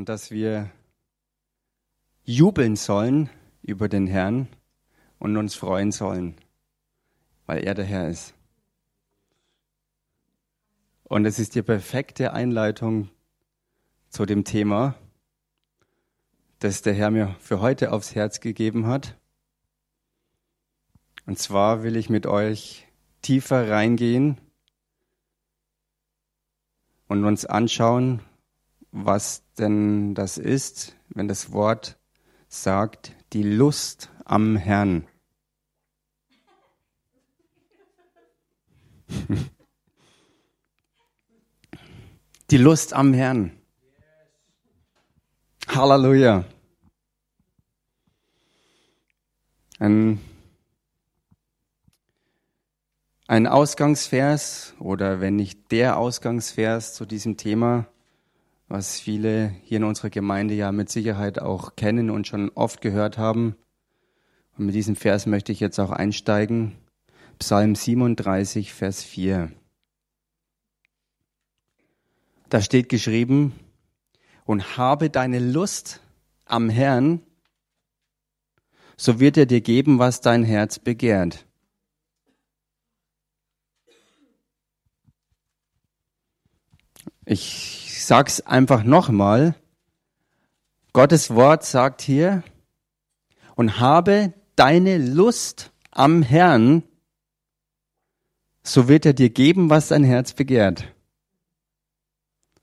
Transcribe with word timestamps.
und 0.00 0.08
dass 0.08 0.30
wir 0.30 0.70
jubeln 2.24 2.74
sollen 2.74 3.28
über 3.60 3.86
den 3.86 4.06
Herrn 4.06 4.48
und 5.18 5.36
uns 5.36 5.54
freuen 5.54 5.92
sollen, 5.92 6.36
weil 7.44 7.62
er 7.64 7.74
der 7.74 7.84
Herr 7.84 8.08
ist. 8.08 8.32
Und 11.04 11.26
es 11.26 11.38
ist 11.38 11.54
die 11.54 11.60
perfekte 11.60 12.32
Einleitung 12.32 13.10
zu 14.08 14.24
dem 14.24 14.44
Thema, 14.44 14.94
das 16.60 16.80
der 16.80 16.94
Herr 16.94 17.10
mir 17.10 17.36
für 17.38 17.60
heute 17.60 17.92
aufs 17.92 18.14
Herz 18.14 18.40
gegeben 18.40 18.86
hat. 18.86 19.18
Und 21.26 21.38
zwar 21.38 21.82
will 21.82 21.96
ich 21.96 22.08
mit 22.08 22.24
euch 22.24 22.88
tiefer 23.20 23.68
reingehen 23.68 24.40
und 27.06 27.26
uns 27.26 27.44
anschauen, 27.44 28.22
was 28.92 29.44
denn 29.58 30.14
das 30.14 30.38
ist, 30.38 30.96
wenn 31.08 31.28
das 31.28 31.52
Wort 31.52 31.98
sagt, 32.48 33.14
die 33.32 33.42
Lust 33.42 34.10
am 34.24 34.56
Herrn. 34.56 35.06
Die 42.50 42.56
Lust 42.56 42.92
am 42.94 43.14
Herrn. 43.14 43.52
Halleluja. 45.68 46.44
Ein, 49.78 50.20
ein 53.28 53.46
Ausgangsvers 53.46 54.74
oder 54.80 55.20
wenn 55.20 55.36
nicht 55.36 55.70
der 55.70 55.96
Ausgangsvers 55.96 56.94
zu 56.94 57.06
diesem 57.06 57.36
Thema 57.36 57.86
was 58.70 59.00
viele 59.00 59.54
hier 59.64 59.78
in 59.78 59.84
unserer 59.84 60.08
Gemeinde 60.08 60.54
ja 60.54 60.72
mit 60.72 60.88
Sicherheit 60.88 61.38
auch 61.40 61.76
kennen 61.76 62.08
und 62.08 62.26
schon 62.26 62.50
oft 62.54 62.80
gehört 62.80 63.18
haben. 63.18 63.56
Und 64.56 64.66
mit 64.66 64.74
diesem 64.74 64.96
Vers 64.96 65.26
möchte 65.26 65.52
ich 65.52 65.60
jetzt 65.60 65.78
auch 65.78 65.90
einsteigen. 65.90 66.76
Psalm 67.38 67.74
37, 67.74 68.72
Vers 68.72 69.02
4. 69.02 69.50
Da 72.48 72.60
steht 72.60 72.88
geschrieben, 72.88 73.52
und 74.50 74.76
habe 74.76 75.10
deine 75.10 75.38
Lust 75.38 76.00
am 76.44 76.70
Herrn, 76.70 77.22
so 78.96 79.20
wird 79.20 79.36
er 79.36 79.46
dir 79.46 79.60
geben, 79.60 80.00
was 80.00 80.20
dein 80.20 80.42
Herz 80.42 80.80
begehrt. 80.80 81.46
Ich 87.24 87.89
sag's 88.04 88.40
einfach 88.40 88.82
nochmal. 88.82 89.54
Gottes 90.92 91.34
Wort 91.34 91.64
sagt 91.64 92.02
hier, 92.02 92.42
und 93.56 93.78
habe 93.78 94.32
deine 94.56 94.98
Lust 94.98 95.70
am 95.90 96.22
Herrn, 96.22 96.82
so 98.62 98.88
wird 98.88 99.06
er 99.06 99.12
dir 99.12 99.30
geben, 99.30 99.70
was 99.70 99.88
dein 99.88 100.04
Herz 100.04 100.32
begehrt. 100.32 100.94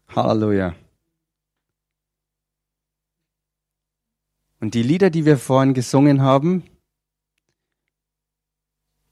Halleluja. 0.09 0.75
Und 4.59 4.73
die 4.73 4.83
Lieder, 4.83 5.09
die 5.09 5.25
wir 5.25 5.37
vorhin 5.37 5.73
gesungen 5.73 6.21
haben, 6.21 6.63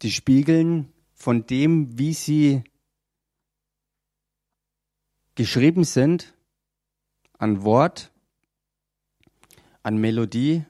die 0.01 0.11
spiegeln 0.11 0.91
von 1.13 1.45
dem, 1.45 1.99
wie 1.99 2.13
sie 2.13 2.63
geschrieben 5.35 5.83
sind 5.83 6.33
an 7.37 7.63
Wort, 7.63 8.11
an 9.83 9.97
Melodie, 9.97 10.65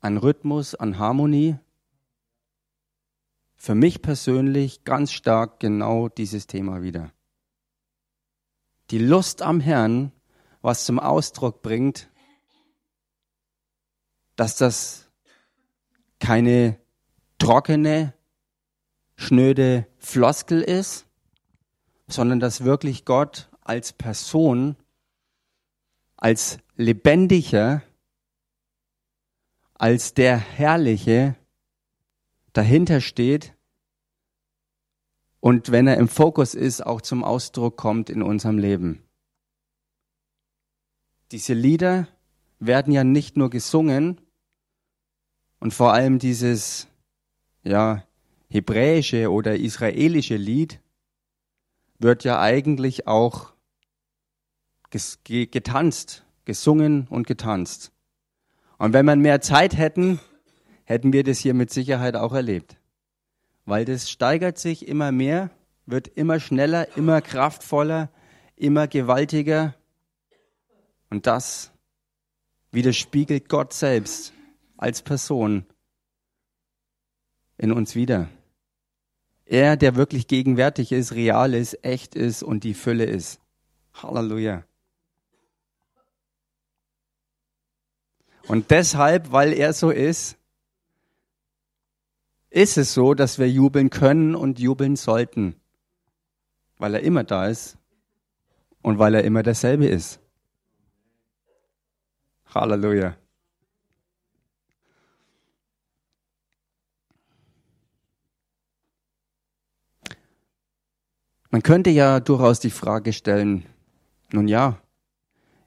an 0.00 0.16
Rhythmus, 0.16 0.74
an 0.74 0.98
Harmonie. 0.98 1.56
Für 3.56 3.74
mich 3.74 4.02
persönlich 4.02 4.84
ganz 4.84 5.12
stark 5.12 5.60
genau 5.60 6.08
dieses 6.08 6.46
Thema 6.46 6.82
wieder. 6.82 7.12
Die 8.90 8.98
Lust 8.98 9.42
am 9.42 9.60
Herrn, 9.60 10.12
was 10.60 10.84
zum 10.84 10.98
Ausdruck 10.98 11.62
bringt, 11.62 12.08
dass 14.36 14.56
das 14.56 15.10
keine 16.20 16.78
trockene, 17.38 18.14
schnöde 19.16 19.86
Floskel 19.98 20.62
ist, 20.62 21.06
sondern 22.06 22.40
dass 22.40 22.64
wirklich 22.64 23.04
Gott 23.04 23.50
als 23.68 23.92
Person, 23.92 24.76
als 26.16 26.58
lebendiger, 26.76 27.82
als 29.74 30.14
der 30.14 30.36
Herrliche 30.38 31.36
dahinter 32.52 33.00
steht 33.00 33.54
und 35.40 35.70
wenn 35.70 35.86
er 35.86 35.98
im 35.98 36.08
Fokus 36.08 36.54
ist, 36.54 36.84
auch 36.84 37.00
zum 37.00 37.22
Ausdruck 37.22 37.76
kommt 37.76 38.10
in 38.10 38.22
unserem 38.22 38.58
Leben. 38.58 39.02
Diese 41.30 41.54
Lieder 41.54 42.08
werden 42.58 42.92
ja 42.92 43.04
nicht 43.04 43.36
nur 43.36 43.50
gesungen 43.50 44.20
und 45.60 45.74
vor 45.74 45.92
allem 45.92 46.18
dieses, 46.18 46.88
ja, 47.62 48.04
hebräische 48.48 49.30
oder 49.30 49.56
israelische 49.56 50.36
Lied 50.36 50.80
wird 51.98 52.24
ja 52.24 52.40
eigentlich 52.40 53.06
auch 53.06 53.52
getanzt, 54.90 56.24
gesungen 56.44 57.06
und 57.08 57.26
getanzt. 57.26 57.92
Und 58.78 58.92
wenn 58.92 59.06
wir 59.06 59.16
mehr 59.16 59.40
Zeit 59.40 59.76
hätten, 59.76 60.20
hätten 60.84 61.12
wir 61.12 61.24
das 61.24 61.38
hier 61.38 61.54
mit 61.54 61.70
Sicherheit 61.70 62.16
auch 62.16 62.32
erlebt. 62.32 62.76
Weil 63.66 63.84
das 63.84 64.10
steigert 64.10 64.58
sich 64.58 64.88
immer 64.88 65.12
mehr, 65.12 65.50
wird 65.84 66.08
immer 66.08 66.40
schneller, 66.40 66.96
immer 66.96 67.20
kraftvoller, 67.20 68.10
immer 68.56 68.88
gewaltiger. 68.88 69.74
Und 71.10 71.26
das 71.26 71.72
widerspiegelt 72.70 73.48
Gott 73.48 73.72
selbst 73.72 74.32
als 74.76 75.02
Person 75.02 75.66
in 77.58 77.72
uns 77.72 77.94
wieder. 77.94 78.28
Er, 79.44 79.76
der 79.76 79.96
wirklich 79.96 80.26
gegenwärtig 80.28 80.92
ist, 80.92 81.12
real 81.12 81.54
ist, 81.54 81.84
echt 81.84 82.14
ist 82.14 82.42
und 82.42 82.64
die 82.64 82.74
Fülle 82.74 83.04
ist. 83.04 83.40
Halleluja. 83.94 84.67
Und 88.48 88.70
deshalb, 88.70 89.30
weil 89.30 89.52
er 89.52 89.74
so 89.74 89.90
ist, 89.90 90.38
ist 92.48 92.78
es 92.78 92.94
so, 92.94 93.12
dass 93.12 93.38
wir 93.38 93.48
jubeln 93.48 93.90
können 93.90 94.34
und 94.34 94.58
jubeln 94.58 94.96
sollten, 94.96 95.54
weil 96.78 96.94
er 96.94 97.02
immer 97.02 97.24
da 97.24 97.46
ist 97.46 97.76
und 98.80 98.98
weil 98.98 99.14
er 99.14 99.24
immer 99.24 99.42
derselbe 99.42 99.86
ist. 99.86 100.18
Halleluja. 102.46 103.16
Man 111.50 111.62
könnte 111.62 111.90
ja 111.90 112.20
durchaus 112.20 112.60
die 112.60 112.70
Frage 112.70 113.12
stellen, 113.12 113.66
nun 114.32 114.48
ja, 114.48 114.80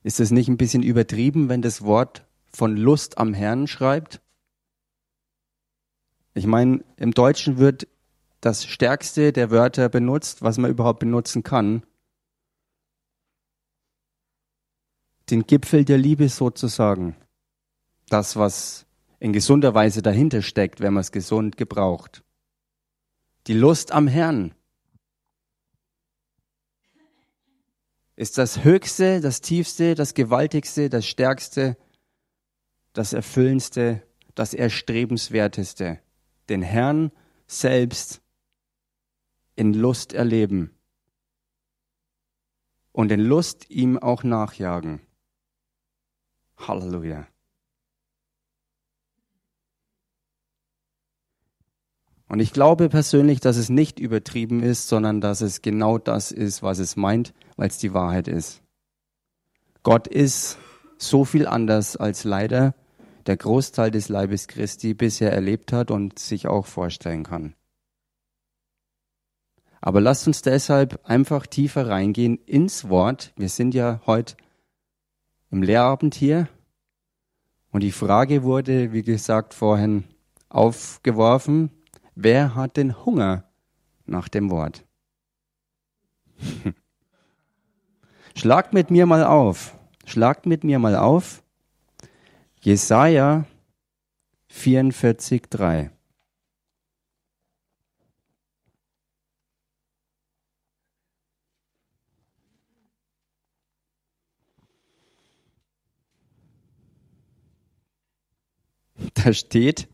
ist 0.02 0.20
es 0.20 0.32
nicht 0.32 0.48
ein 0.48 0.58
bisschen 0.58 0.82
übertrieben, 0.82 1.48
wenn 1.48 1.62
das 1.62 1.84
Wort 1.84 2.26
von 2.54 2.76
Lust 2.78 3.18
am 3.18 3.34
Herrn 3.34 3.68
schreibt? 3.68 4.22
Ich 6.34 6.46
meine, 6.46 6.84
im 6.98 7.12
Deutschen 7.14 7.58
wird 7.58 7.88
das 8.40 8.66
stärkste 8.66 9.34
der 9.34 9.52
Wörter 9.52 9.90
benutzt, 9.90 10.42
was 10.42 10.58
man 10.58 10.72
überhaupt 10.72 11.00
benutzen 11.00 11.44
kann. 11.44 11.84
Den 15.30 15.46
Gipfel 15.46 15.86
der 15.86 15.98
Liebe 15.98 16.30
sozusagen. 16.30 17.16
Das, 18.10 18.36
was 18.36 18.86
in 19.20 19.34
gesunder 19.34 19.74
Weise 19.74 20.02
dahinter 20.02 20.42
steckt, 20.42 20.80
wenn 20.80 20.94
man 20.94 21.02
es 21.02 21.12
gesund 21.12 21.58
gebraucht. 21.58 22.24
Die 23.48 23.54
Lust 23.54 23.92
am 23.92 24.08
Herrn. 24.08 24.56
ist 28.22 28.38
das 28.38 28.64
Höchste, 28.64 29.20
das 29.20 29.42
Tiefste, 29.42 29.96
das 29.96 30.14
Gewaltigste, 30.14 30.90
das 30.90 31.08
Stärkste, 31.08 31.76
das 32.94 33.14
Erfüllendste, 33.14 34.04
das 34.36 34.54
Erstrebenswerteste. 34.54 36.00
Den 36.50 36.62
Herrn 36.62 37.12
selbst 37.48 38.22
in 39.56 39.74
Lust 39.74 40.14
erleben 40.14 40.72
und 42.92 43.12
in 43.12 43.20
Lust 43.20 43.70
ihm 43.70 43.98
auch 43.98 44.24
nachjagen. 44.24 45.02
Halleluja. 46.58 47.28
Und 52.28 52.40
ich 52.40 52.54
glaube 52.54 52.88
persönlich, 52.88 53.42
dass 53.42 53.58
es 53.58 53.68
nicht 53.68 54.00
übertrieben 54.00 54.64
ist, 54.64 54.88
sondern 54.88 55.20
dass 55.20 55.42
es 55.42 55.62
genau 55.62 55.98
das 55.98 56.32
ist, 56.32 56.64
was 56.64 56.80
es 56.80 56.96
meint, 56.96 57.34
weil 57.58 57.68
es 57.68 57.78
die 57.78 57.94
Wahrheit 57.94 58.30
ist. 58.30 58.62
Gott 59.84 60.08
ist 60.08 60.58
so 60.98 61.26
viel 61.26 61.46
anders 61.46 61.98
als 61.98 62.24
leider 62.24 62.74
der 63.28 63.38
Großteil 63.38 63.92
des 63.92 64.10
Leibes 64.10 64.48
Christi 64.48 64.94
bisher 64.94 65.32
erlebt 65.32 65.74
hat 65.74 65.92
und 65.92 66.20
sich 66.20 66.48
auch 66.48 66.66
vorstellen 66.66 67.24
kann. 67.24 67.56
Aber 69.82 70.00
lasst 70.00 70.28
uns 70.28 70.44
deshalb 70.44 71.00
einfach 71.04 71.48
tiefer 71.48 71.88
reingehen 71.88 72.38
ins 72.46 72.88
Wort. 72.90 73.34
Wir 73.36 73.50
sind 73.50 73.74
ja 73.74 74.00
heute 74.06 74.36
im 75.50 75.64
Lehrabend 75.64 76.14
hier. 76.14 76.48
Und 77.72 77.82
die 77.82 77.92
Frage 77.92 78.44
wurde, 78.44 78.94
wie 78.94 79.02
gesagt, 79.02 79.56
vorhin 79.56 80.04
aufgeworfen, 80.50 81.72
wer 82.16 82.54
hat 82.54 82.78
den 82.78 83.06
Hunger 83.06 83.46
nach 84.06 84.28
dem 84.28 84.52
Wort? 84.52 84.86
Schlagt 88.36 88.74
mit 88.74 88.92
mir 88.92 89.06
mal 89.06 89.24
auf. 89.24 89.76
Schlagt 90.06 90.46
mit 90.46 90.64
mir 90.64 90.80
mal 90.80 90.96
auf. 90.96 91.41
Jesaja 92.64 93.48
44, 94.50 95.50
3. 95.50 95.90
Da 109.16 109.34
steht, 109.34 109.88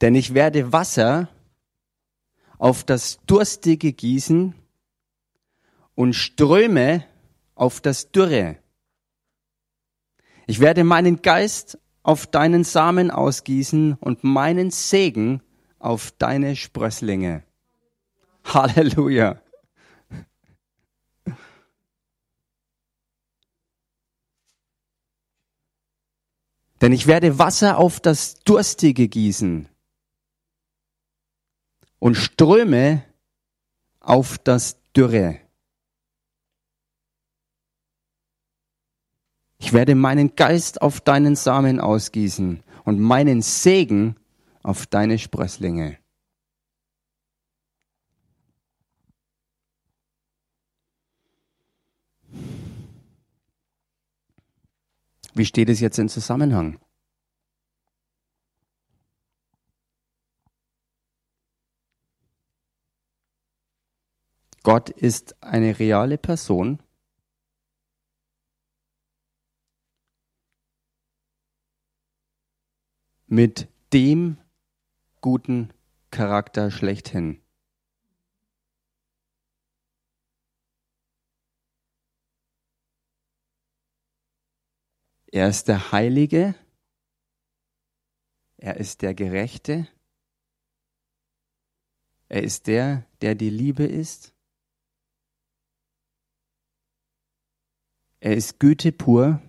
denn 0.00 0.14
ich 0.14 0.34
werde 0.34 0.72
Wasser 0.72 1.28
auf 2.58 2.84
das 2.84 3.18
Durstige 3.26 3.92
gießen 3.92 4.54
und 5.94 6.14
Ströme 6.14 7.04
auf 7.54 7.80
das 7.80 8.10
Dürre. 8.10 8.58
Ich 10.46 10.60
werde 10.60 10.84
meinen 10.84 11.22
Geist 11.22 11.78
auf 12.02 12.26
deinen 12.26 12.64
Samen 12.64 13.10
ausgießen 13.10 13.94
und 13.94 14.24
meinen 14.24 14.70
Segen 14.70 15.42
auf 15.78 16.12
deine 16.12 16.54
Sprösslinge. 16.54 17.44
Halleluja. 18.44 19.40
Denn 26.80 26.92
ich 26.92 27.06
werde 27.06 27.38
Wasser 27.38 27.78
auf 27.78 28.00
das 28.00 28.34
Durstige 28.40 29.08
gießen 29.08 29.68
und 31.98 32.16
Ströme 32.16 33.02
auf 34.00 34.36
das 34.36 34.82
Dürre. 34.92 35.43
Ich 39.58 39.72
werde 39.72 39.94
meinen 39.94 40.36
Geist 40.36 40.82
auf 40.82 41.00
deinen 41.00 41.36
Samen 41.36 41.80
ausgießen 41.80 42.62
und 42.84 43.00
meinen 43.00 43.42
Segen 43.42 44.16
auf 44.62 44.86
deine 44.86 45.18
Sprösslinge. 45.18 45.98
Wie 55.36 55.44
steht 55.44 55.68
es 55.68 55.80
jetzt 55.80 55.98
im 55.98 56.08
Zusammenhang? 56.08 56.78
Gott 64.62 64.88
ist 64.88 65.42
eine 65.42 65.78
reale 65.78 66.18
Person. 66.18 66.83
Mit 73.34 73.68
dem 73.92 74.38
guten 75.20 75.72
Charakter 76.12 76.70
schlechthin. 76.70 77.42
Er 85.32 85.48
ist 85.48 85.66
der 85.66 85.90
Heilige, 85.90 86.54
er 88.56 88.76
ist 88.76 89.02
der 89.02 89.14
Gerechte, 89.14 89.88
er 92.28 92.44
ist 92.44 92.68
der, 92.68 93.04
der 93.20 93.34
die 93.34 93.50
Liebe 93.50 93.82
ist, 93.84 94.32
er 98.20 98.36
ist 98.36 98.60
Güte 98.60 98.92
pur, 98.92 99.42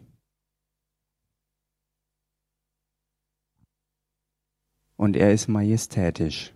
und 5.05 5.15
er 5.15 5.31
ist 5.31 5.47
majestätisch. 5.47 6.51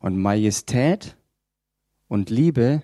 Und 0.00 0.18
Majestät 0.18 1.16
und 2.08 2.28
Liebe 2.28 2.82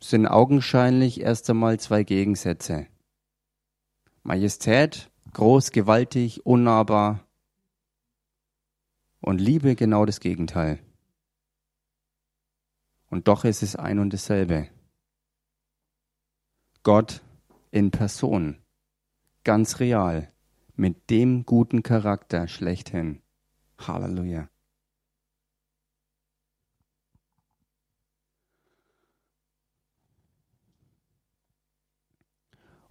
sind 0.00 0.28
augenscheinlich 0.28 1.22
erst 1.22 1.50
einmal 1.50 1.80
zwei 1.80 2.04
Gegensätze. 2.04 2.86
Majestät, 4.22 5.10
groß, 5.32 5.72
gewaltig, 5.72 6.46
unnahbar. 6.46 7.26
Und 9.20 9.40
Liebe 9.40 9.74
genau 9.74 10.06
das 10.06 10.20
Gegenteil. 10.20 10.78
Und 13.10 13.28
doch 13.28 13.44
ist 13.44 13.62
es 13.62 13.76
ein 13.76 13.98
und 13.98 14.12
dasselbe. 14.12 14.68
Gott 16.82 17.22
in 17.70 17.90
Person, 17.90 18.62
ganz 19.44 19.80
real, 19.80 20.32
mit 20.74 21.10
dem 21.10 21.44
guten 21.44 21.82
Charakter 21.82 22.48
schlechthin. 22.48 23.22
Halleluja. 23.78 24.48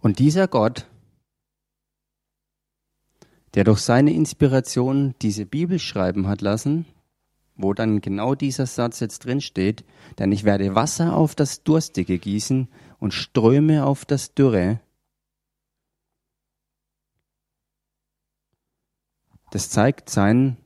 Und 0.00 0.20
dieser 0.20 0.46
Gott, 0.46 0.86
der 3.54 3.64
durch 3.64 3.80
seine 3.80 4.12
Inspiration 4.12 5.14
diese 5.22 5.44
Bibel 5.44 5.78
schreiben 5.78 6.28
hat 6.28 6.40
lassen, 6.40 6.86
wo 7.58 7.74
dann 7.74 8.00
genau 8.00 8.34
dieser 8.34 8.64
Satz 8.64 9.00
jetzt 9.00 9.26
drin 9.26 9.42
steht, 9.42 9.84
denn 10.18 10.32
ich 10.32 10.44
werde 10.44 10.74
Wasser 10.74 11.14
auf 11.14 11.34
das 11.34 11.62
Durstige 11.62 12.18
gießen 12.18 12.68
und 12.98 13.12
Ströme 13.12 13.84
auf 13.84 14.06
das 14.06 14.32
Dürre. 14.32 14.80
Das 19.50 19.68
zeigt 19.68 20.08
seinen, 20.08 20.56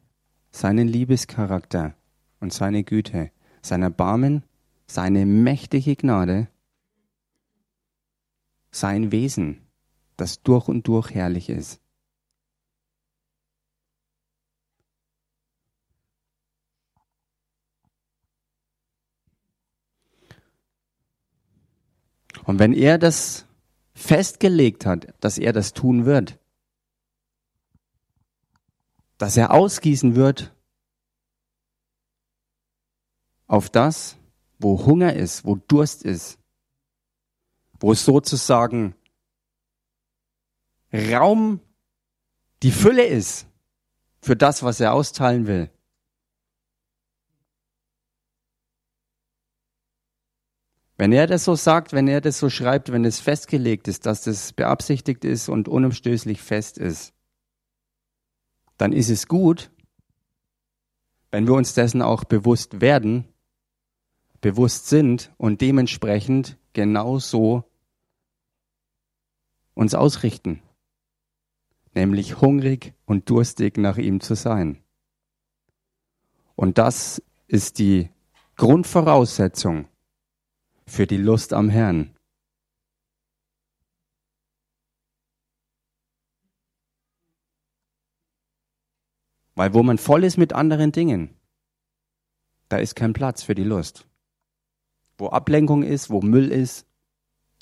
seinen 0.51 0.87
Liebescharakter 0.87 1.95
und 2.39 2.53
seine 2.53 2.85
Güte, 2.85 3.33
sein 3.63 3.83
Erbarmen, 3.83 4.45
seine 4.87 5.27
mächtige 5.27 5.97
Gnade 5.97 6.49
sein 8.73 9.13
Wesen, 9.13 9.61
das 10.17 10.43
durch 10.43 10.67
und 10.67 10.89
durch 10.89 11.11
herrlich 11.11 11.51
ist. 11.51 11.82
Und 22.45 22.59
wenn 22.59 22.73
er 22.73 22.99
das 22.99 23.47
festgelegt 23.95 24.87
hat, 24.87 25.15
dass 25.21 25.39
er 25.39 25.53
das 25.53 25.73
tun 25.73 26.05
wird, 26.05 26.39
dass 29.19 29.37
er 29.37 29.53
ausgießen 29.53 30.17
wird 30.17 30.55
auf 33.47 33.71
das, 33.71 34.17
wo 34.59 34.85
Hunger 34.85 35.15
ist, 35.15 35.45
wo 35.45 35.57
Durst 35.57 36.03
ist, 36.03 36.39
wo 37.79 37.95
sozusagen 37.95 38.95
Raum 40.93 41.61
die 42.63 42.73
Fülle 42.73 43.05
ist 43.05 43.47
für 44.21 44.37
das, 44.37 44.63
was 44.63 44.81
er 44.81 44.93
austeilen 44.93 45.47
will. 45.47 45.71
Wenn 50.99 51.13
er 51.13 51.27
das 51.27 51.45
so 51.45 51.55
sagt, 51.55 51.93
wenn 51.93 52.07
er 52.07 52.21
das 52.21 52.39
so 52.39 52.51
schreibt, 52.51 52.93
wenn 52.93 53.05
es 53.05 53.21
festgelegt 53.21 53.89
ist, 53.89 54.07
dass 54.07 54.23
das 54.23 54.53
beabsichtigt 54.53 55.25
ist 55.25 55.49
und 55.49 55.69
unumstößlich 55.69 56.41
fest 56.41 56.79
ist, 56.79 57.15
dann 58.77 58.93
ist 58.93 59.11
es 59.11 59.27
gut, 59.27 59.71
wenn 61.31 61.47
wir 61.47 61.55
uns 61.55 61.75
dessen 61.75 62.03
auch 62.03 62.25
bewusst 62.25 62.81
werden, 62.81 63.27
bewusst 64.41 64.89
sind 64.89 65.33
und 65.39 65.61
dementsprechend 65.61 66.59
genau 66.73 67.19
so 67.19 67.65
uns 69.75 69.95
ausrichten. 69.95 70.63
nämlich 71.95 72.41
hungrig 72.41 72.95
und 73.05 73.29
durstig 73.29 73.77
nach 73.77 73.99
ihm 73.99 74.21
zu 74.21 74.35
sein. 74.35 74.83
Und 76.55 76.79
das 76.79 77.23
ist 77.47 77.79
die 77.79 78.09
Grundvoraussetzung 78.57 79.89
für 80.87 81.07
die 81.07 81.17
Lust 81.17 81.53
am 81.53 81.69
Herrn. 81.69 82.17
Weil 89.55 89.75
wo 89.75 89.83
man 89.83 89.99
voll 89.99 90.25
ist 90.25 90.39
mit 90.39 90.53
anderen 90.53 90.93
Dingen, 90.93 91.37
da 92.69 92.79
ist 92.79 92.97
kein 92.97 93.13
Platz 93.13 93.43
für 93.43 93.55
die 93.55 93.65
Lust. 93.65 94.07
Wo 95.19 95.29
Ablenkung 95.29 95.83
ist, 95.83 96.09
wo 96.11 96.23
Müll 96.23 96.51
ist, 96.51 96.87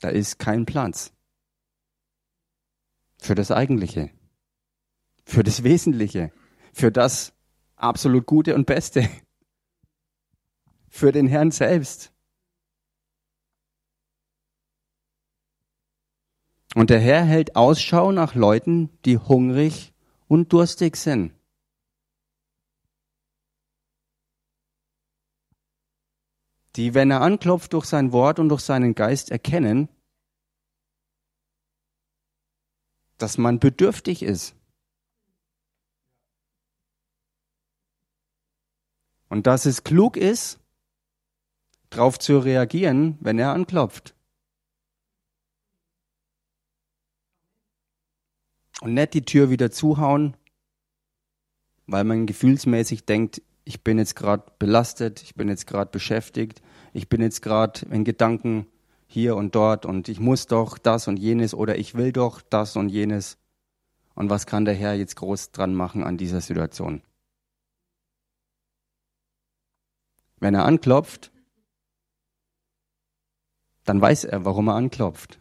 da 0.01 0.09
ist 0.09 0.39
kein 0.39 0.67
Platz 0.67 1.13
für 3.19 3.35
das 3.35 3.51
Eigentliche, 3.51 4.11
für 5.25 5.43
das 5.43 5.63
Wesentliche, 5.63 6.33
für 6.73 6.91
das 6.91 7.35
absolut 7.77 8.27
Gute 8.27 8.55
und 8.55 8.67
Beste, 8.67 9.09
für 10.89 11.13
den 11.13 11.27
Herrn 11.27 11.51
selbst. 11.51 12.13
Und 16.75 16.91
der 16.91 17.01
Herr 17.01 17.25
hält 17.25 17.57
Ausschau 17.57 18.13
nach 18.13 18.35
Leuten, 18.35 18.91
die 19.05 19.19
hungrig 19.19 19.93
und 20.29 20.53
durstig 20.53 20.97
sind. 20.97 21.35
Die, 26.77 26.95
wenn 26.95 27.11
er 27.11 27.21
anklopft, 27.21 27.73
durch 27.73 27.87
sein 27.87 28.13
Wort 28.13 28.39
und 28.39 28.49
durch 28.49 28.61
seinen 28.61 28.95
Geist 28.95 29.33
erkennen, 29.33 29.89
dass 33.19 33.37
man 33.37 33.59
bedürftig 33.59 34.23
ist. 34.23 34.55
Und 39.29 39.49
dass 39.49 39.67
es 39.67 39.83
klug 39.83 40.17
ist, 40.17 40.61
darauf 41.91 42.19
zu 42.19 42.39
reagieren, 42.39 43.19
wenn 43.21 43.39
er 43.39 43.53
anklopft. 43.53 44.15
Und 48.81 48.95
nicht 48.95 49.15
die 49.15 49.25
Tür 49.25 49.51
wieder 49.51 49.71
zuhauen, 49.71 50.37
weil 51.87 52.05
man 52.05 52.27
gefühlsmäßig 52.27 53.05
denkt, 53.05 53.43
ich 53.65 53.85
bin 53.85 53.99
jetzt 53.99 54.17
gerade 54.17 54.45
belastet, 54.59 55.23
ich 55.23 55.35
bin 55.35 55.49
jetzt 55.49 55.67
gerade 55.67 55.91
beschäftigt, 55.91 56.63
ich 56.93 57.09
bin 57.09 57.21
jetzt 57.21 57.43
gerade 57.43 57.87
in 57.91 58.05
Gedanken 58.05 58.67
hier 59.07 59.37
und 59.37 59.55
dort 59.55 59.87
und 59.87 60.09
ich 60.09 60.21
muss 60.21 60.47
doch 60.47 60.79
das 60.79 61.09
und 61.09 61.19
jenes 61.19 61.53
oder 61.53 61.79
ich 61.79 61.95
will 61.95 62.13
doch 62.13 62.41
das 62.41 62.77
und 62.77 62.89
jenes. 62.89 63.39
Und 64.15 64.31
was 64.31 64.47
kann 64.47 64.65
der 64.65 64.75
Herr 64.75 64.95
jetzt 64.95 65.17
groß 65.17 65.53
dran 65.53 65.75
machen 65.75 66.03
an 66.05 66.17
dieser 66.17 66.41
Situation? 66.41 67.03
Wenn 70.39 70.55
er 70.55 70.65
anklopft, 70.65 71.31
dann 73.85 74.01
weiß 74.01 74.25
er, 74.25 74.45
warum 74.45 74.69
er 74.69 74.75
anklopft. 74.75 75.39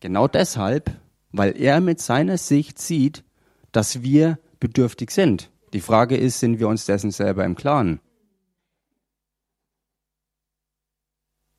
Genau 0.00 0.28
deshalb, 0.28 0.90
weil 1.36 1.60
er 1.60 1.80
mit 1.80 2.00
seiner 2.00 2.38
Sicht 2.38 2.78
sieht, 2.78 3.24
dass 3.72 4.02
wir 4.02 4.38
bedürftig 4.60 5.10
sind. 5.10 5.50
Die 5.72 5.80
Frage 5.80 6.16
ist, 6.16 6.38
sind 6.38 6.60
wir 6.60 6.68
uns 6.68 6.86
dessen 6.86 7.10
selber 7.10 7.44
im 7.44 7.56
Klaren? 7.56 8.00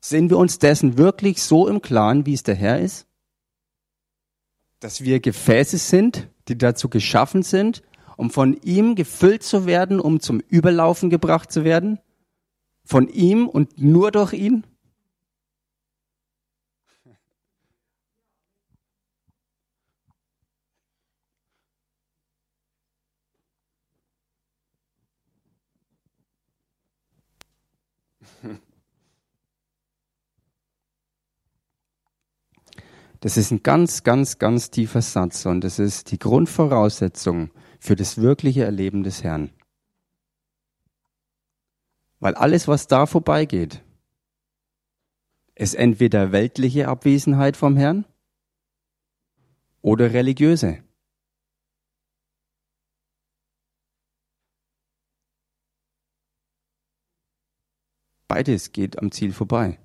Sind 0.00 0.30
wir 0.30 0.38
uns 0.38 0.58
dessen 0.58 0.96
wirklich 0.96 1.42
so 1.42 1.68
im 1.68 1.82
Klaren, 1.82 2.24
wie 2.24 2.32
es 2.32 2.42
der 2.42 2.54
Herr 2.54 2.80
ist? 2.80 3.06
Dass 4.80 5.02
wir 5.02 5.20
Gefäße 5.20 5.76
sind, 5.76 6.30
die 6.48 6.56
dazu 6.56 6.88
geschaffen 6.88 7.42
sind, 7.42 7.82
um 8.16 8.30
von 8.30 8.54
ihm 8.62 8.94
gefüllt 8.94 9.42
zu 9.42 9.66
werden, 9.66 10.00
um 10.00 10.20
zum 10.20 10.40
Überlaufen 10.40 11.10
gebracht 11.10 11.52
zu 11.52 11.64
werden? 11.64 11.98
Von 12.84 13.08
ihm 13.08 13.46
und 13.46 13.78
nur 13.78 14.10
durch 14.10 14.32
ihn? 14.32 14.64
Das 33.20 33.36
ist 33.38 33.50
ein 33.50 33.62
ganz, 33.62 34.02
ganz, 34.04 34.38
ganz 34.38 34.70
tiefer 34.70 35.00
Satz 35.00 35.46
und 35.46 35.62
das 35.62 35.78
ist 35.78 36.12
die 36.12 36.18
Grundvoraussetzung 36.18 37.50
für 37.80 37.96
das 37.96 38.18
wirkliche 38.18 38.64
Erleben 38.64 39.02
des 39.02 39.24
Herrn. 39.24 39.50
Weil 42.20 42.34
alles, 42.34 42.68
was 42.68 42.86
da 42.86 43.06
vorbeigeht, 43.06 43.82
ist 45.54 45.74
entweder 45.74 46.32
weltliche 46.32 46.88
Abwesenheit 46.88 47.56
vom 47.56 47.76
Herrn 47.76 48.04
oder 49.80 50.12
religiöse. 50.12 50.85
Beides 58.36 58.72
geht 58.72 58.98
am 58.98 59.10
Ziel 59.12 59.32
vorbei. 59.32 59.78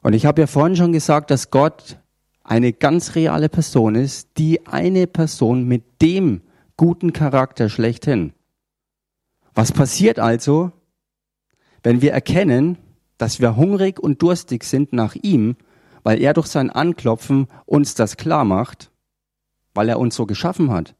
Und 0.00 0.14
ich 0.14 0.24
habe 0.24 0.40
ja 0.40 0.46
vorhin 0.46 0.74
schon 0.74 0.92
gesagt, 0.92 1.30
dass 1.30 1.50
Gott 1.50 2.00
eine 2.44 2.72
ganz 2.72 3.14
reale 3.14 3.50
Person 3.50 3.94
ist, 3.94 4.38
die 4.38 4.66
eine 4.66 5.06
Person 5.06 5.68
mit 5.68 6.00
dem 6.00 6.40
guten 6.78 7.12
Charakter 7.12 7.68
schlechthin. 7.68 8.32
Was 9.52 9.70
passiert 9.70 10.18
also, 10.18 10.72
wenn 11.82 12.00
wir 12.00 12.12
erkennen, 12.12 12.78
dass 13.18 13.38
wir 13.38 13.54
hungrig 13.54 14.00
und 14.00 14.22
durstig 14.22 14.64
sind 14.64 14.94
nach 14.94 15.14
ihm, 15.14 15.56
weil 16.04 16.22
er 16.22 16.32
durch 16.32 16.46
sein 16.46 16.70
Anklopfen 16.70 17.48
uns 17.66 17.94
das 17.94 18.16
klar 18.16 18.46
macht, 18.46 18.90
weil 19.74 19.90
er 19.90 19.98
uns 19.98 20.14
so 20.14 20.24
geschaffen 20.24 20.70
hat? 20.70 20.94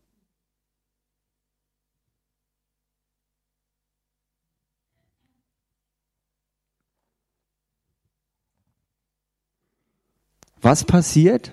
Was 10.65 10.83
passiert, 10.83 11.53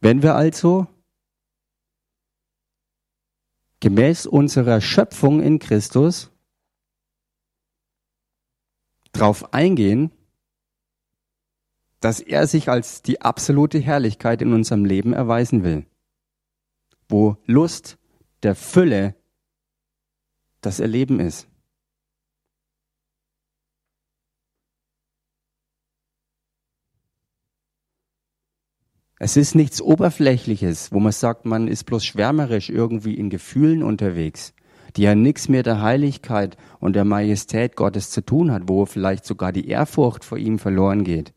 wenn 0.00 0.22
wir 0.22 0.34
also 0.34 0.86
gemäß 3.80 4.26
unserer 4.26 4.82
Schöpfung 4.82 5.40
in 5.40 5.58
Christus 5.58 6.30
darauf 9.12 9.54
eingehen, 9.54 10.10
dass 12.00 12.20
er 12.20 12.46
sich 12.46 12.68
als 12.68 13.00
die 13.00 13.22
absolute 13.22 13.78
Herrlichkeit 13.78 14.42
in 14.42 14.52
unserem 14.52 14.84
Leben 14.84 15.14
erweisen 15.14 15.64
will, 15.64 15.86
wo 17.08 17.38
Lust 17.46 17.96
der 18.42 18.54
Fülle 18.54 19.14
das 20.60 20.78
Erleben 20.78 21.20
ist. 21.20 21.49
Es 29.22 29.36
ist 29.36 29.54
nichts 29.54 29.82
Oberflächliches, 29.82 30.92
wo 30.92 30.98
man 30.98 31.12
sagt, 31.12 31.44
man 31.44 31.68
ist 31.68 31.84
bloß 31.84 32.06
schwärmerisch 32.06 32.70
irgendwie 32.70 33.14
in 33.14 33.28
Gefühlen 33.28 33.82
unterwegs, 33.82 34.54
die 34.96 35.02
ja 35.02 35.14
nichts 35.14 35.46
mehr 35.50 35.62
der 35.62 35.82
Heiligkeit 35.82 36.56
und 36.78 36.94
der 36.96 37.04
Majestät 37.04 37.76
Gottes 37.76 38.10
zu 38.10 38.24
tun 38.24 38.50
hat, 38.50 38.62
wo 38.66 38.86
vielleicht 38.86 39.26
sogar 39.26 39.52
die 39.52 39.68
Ehrfurcht 39.68 40.24
vor 40.24 40.38
ihm 40.38 40.58
verloren 40.58 41.04
geht. 41.04 41.34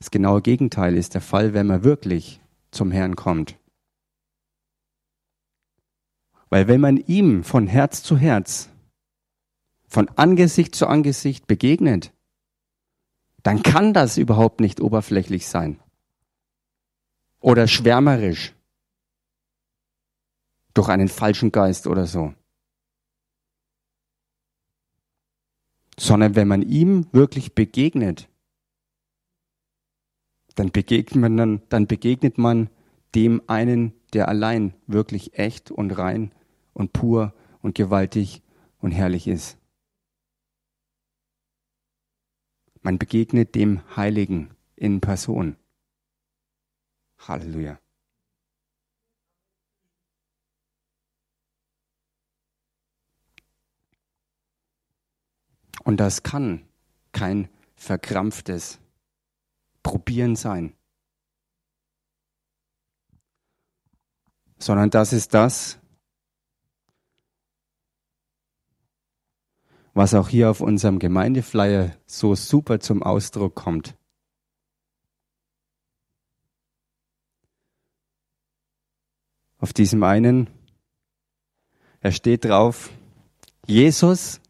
Das 0.00 0.10
genaue 0.10 0.42
Gegenteil 0.42 0.96
ist 0.96 1.14
der 1.14 1.20
Fall, 1.20 1.54
wenn 1.54 1.68
man 1.68 1.84
wirklich 1.84 2.40
zum 2.72 2.90
Herrn 2.90 3.14
kommt. 3.14 3.56
Weil 6.50 6.66
wenn 6.66 6.80
man 6.80 6.96
ihm 6.96 7.44
von 7.44 7.68
Herz 7.68 8.02
zu 8.02 8.16
Herz, 8.16 8.68
von 9.86 10.08
Angesicht 10.16 10.74
zu 10.74 10.88
Angesicht 10.88 11.46
begegnet, 11.46 12.12
dann 13.44 13.62
kann 13.62 13.92
das 13.92 14.16
überhaupt 14.16 14.58
nicht 14.60 14.80
oberflächlich 14.80 15.46
sein 15.46 15.78
oder 17.40 17.68
schwärmerisch 17.68 18.54
durch 20.72 20.88
einen 20.88 21.08
falschen 21.08 21.52
Geist 21.52 21.86
oder 21.86 22.06
so. 22.06 22.34
Sondern 25.96 26.34
wenn 26.34 26.48
man 26.48 26.62
ihm 26.62 27.06
wirklich 27.12 27.54
begegnet, 27.54 28.28
dann 30.54 30.72
begegnet 30.72 31.20
man, 31.20 31.36
dann, 31.36 31.62
dann 31.68 31.86
begegnet 31.86 32.38
man 32.38 32.70
dem 33.14 33.42
einen, 33.46 33.92
der 34.14 34.28
allein 34.28 34.74
wirklich 34.86 35.38
echt 35.38 35.70
und 35.70 35.90
rein 35.92 36.32
und 36.72 36.94
pur 36.94 37.34
und 37.60 37.74
gewaltig 37.74 38.42
und 38.78 38.90
herrlich 38.90 39.28
ist. 39.28 39.58
Man 42.84 42.98
begegnet 42.98 43.54
dem 43.54 43.80
Heiligen 43.96 44.54
in 44.76 45.00
Person. 45.00 45.56
Halleluja. 47.18 47.80
Und 55.82 55.96
das 55.96 56.22
kann 56.22 56.68
kein 57.12 57.48
verkrampftes 57.74 58.78
Probieren 59.82 60.36
sein, 60.36 60.74
sondern 64.58 64.90
das 64.90 65.14
ist 65.14 65.32
das, 65.32 65.78
was 69.94 70.12
auch 70.12 70.28
hier 70.28 70.50
auf 70.50 70.60
unserem 70.60 70.98
Gemeindeflyer 70.98 71.96
so 72.04 72.34
super 72.34 72.80
zum 72.80 73.02
Ausdruck 73.02 73.54
kommt. 73.54 73.96
Auf 79.58 79.72
diesem 79.72 80.02
einen, 80.02 80.50
da 82.00 82.10
steht 82.10 82.44
drauf, 82.44 82.90
Jesus 83.66 84.40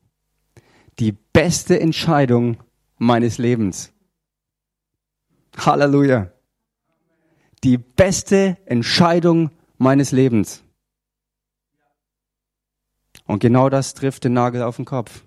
die 0.98 1.12
beste 1.12 1.78
Entscheidung 1.78 2.56
meines 2.98 3.38
Lebens. 3.38 3.92
Halleluja. 5.56 6.32
Die 7.62 7.78
beste 7.78 8.56
Entscheidung 8.66 9.50
meines 9.78 10.10
Lebens. 10.10 10.62
Und 13.26 13.40
genau 13.40 13.68
das 13.68 13.94
trifft 13.94 14.24
den 14.24 14.32
Nagel 14.32 14.62
auf 14.62 14.76
den 14.76 14.84
Kopf. 14.84 15.24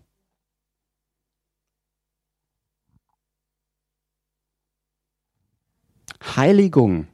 Heiligung, 6.36 7.08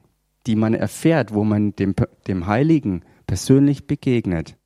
die 0.46 0.56
man 0.56 0.74
erfährt, 0.74 1.32
wo 1.32 1.44
man 1.44 1.74
dem, 1.76 1.94
dem 2.26 2.46
Heiligen 2.46 3.04
persönlich 3.26 3.86
begegnet, 3.86 4.58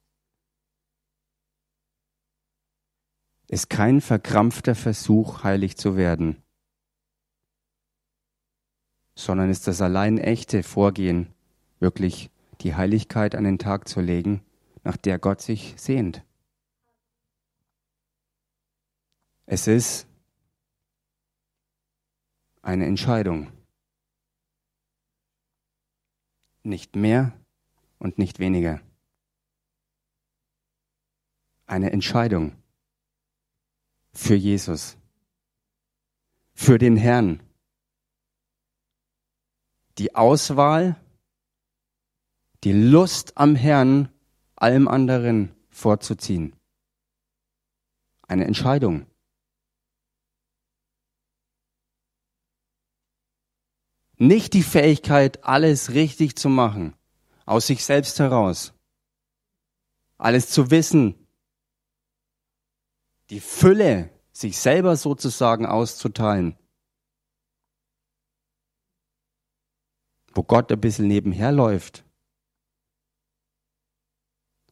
ist 3.49 3.71
kein 3.71 4.01
verkrampfter 4.01 4.75
Versuch, 4.75 5.43
heilig 5.43 5.77
zu 5.77 5.97
werden, 5.97 6.43
sondern 9.15 9.51
ist 9.51 9.67
das 9.67 9.81
allein 9.81 10.19
echte 10.19 10.63
Vorgehen, 10.63 11.35
wirklich 11.81 12.31
die 12.61 12.75
Heiligkeit 12.75 13.35
an 13.35 13.45
den 13.45 13.59
Tag 13.59 13.89
zu 13.89 14.01
legen, 14.01 14.43
nach 14.85 14.97
der 14.97 15.19
Gott 15.19 15.41
sich 15.41 15.75
sehnt. 15.77 16.25
Es 19.47 19.67
ist 19.67 20.07
eine 22.61 22.87
Entscheidung. 22.87 23.51
Nicht 26.69 26.97
mehr 26.97 27.33
und 27.99 28.19
nicht 28.19 28.41
weniger. 28.41 28.83
Eine 31.65 31.93
Entscheidung 31.93 32.63
für 34.13 34.35
Jesus, 34.35 34.99
für 36.53 36.77
den 36.77 36.99
Herrn. 36.99 37.43
Die 39.97 40.15
Auswahl, 40.15 41.01
die 42.65 42.73
Lust 42.73 43.39
am 43.39 43.57
Herrn, 43.57 44.13
allem 44.55 44.89
anderen 44.89 45.55
vorzuziehen. 45.71 46.55
Eine 48.27 48.45
Entscheidung. 48.45 49.07
Nicht 54.19 54.53
die 54.53 54.65
Fähigkeit, 54.65 55.45
alles 55.45 55.91
richtig 55.91 56.37
zu 56.37 56.49
machen, 56.49 56.95
aus 57.47 57.69
sich 57.69 57.85
selbst 57.85 58.19
heraus. 58.19 58.75
Alles 60.17 60.51
zu 60.51 60.73
wissen, 60.73 61.15
die 63.31 63.41
Fülle, 63.41 64.11
sich 64.33 64.59
selber 64.59 64.97
sozusagen 64.97 65.67
auszuteilen. 65.67 66.57
Wo 70.33 70.43
Gott 70.43 70.71
ein 70.73 70.81
bisschen 70.81 71.09
nebenher 71.09 71.53
läuft, 71.53 72.05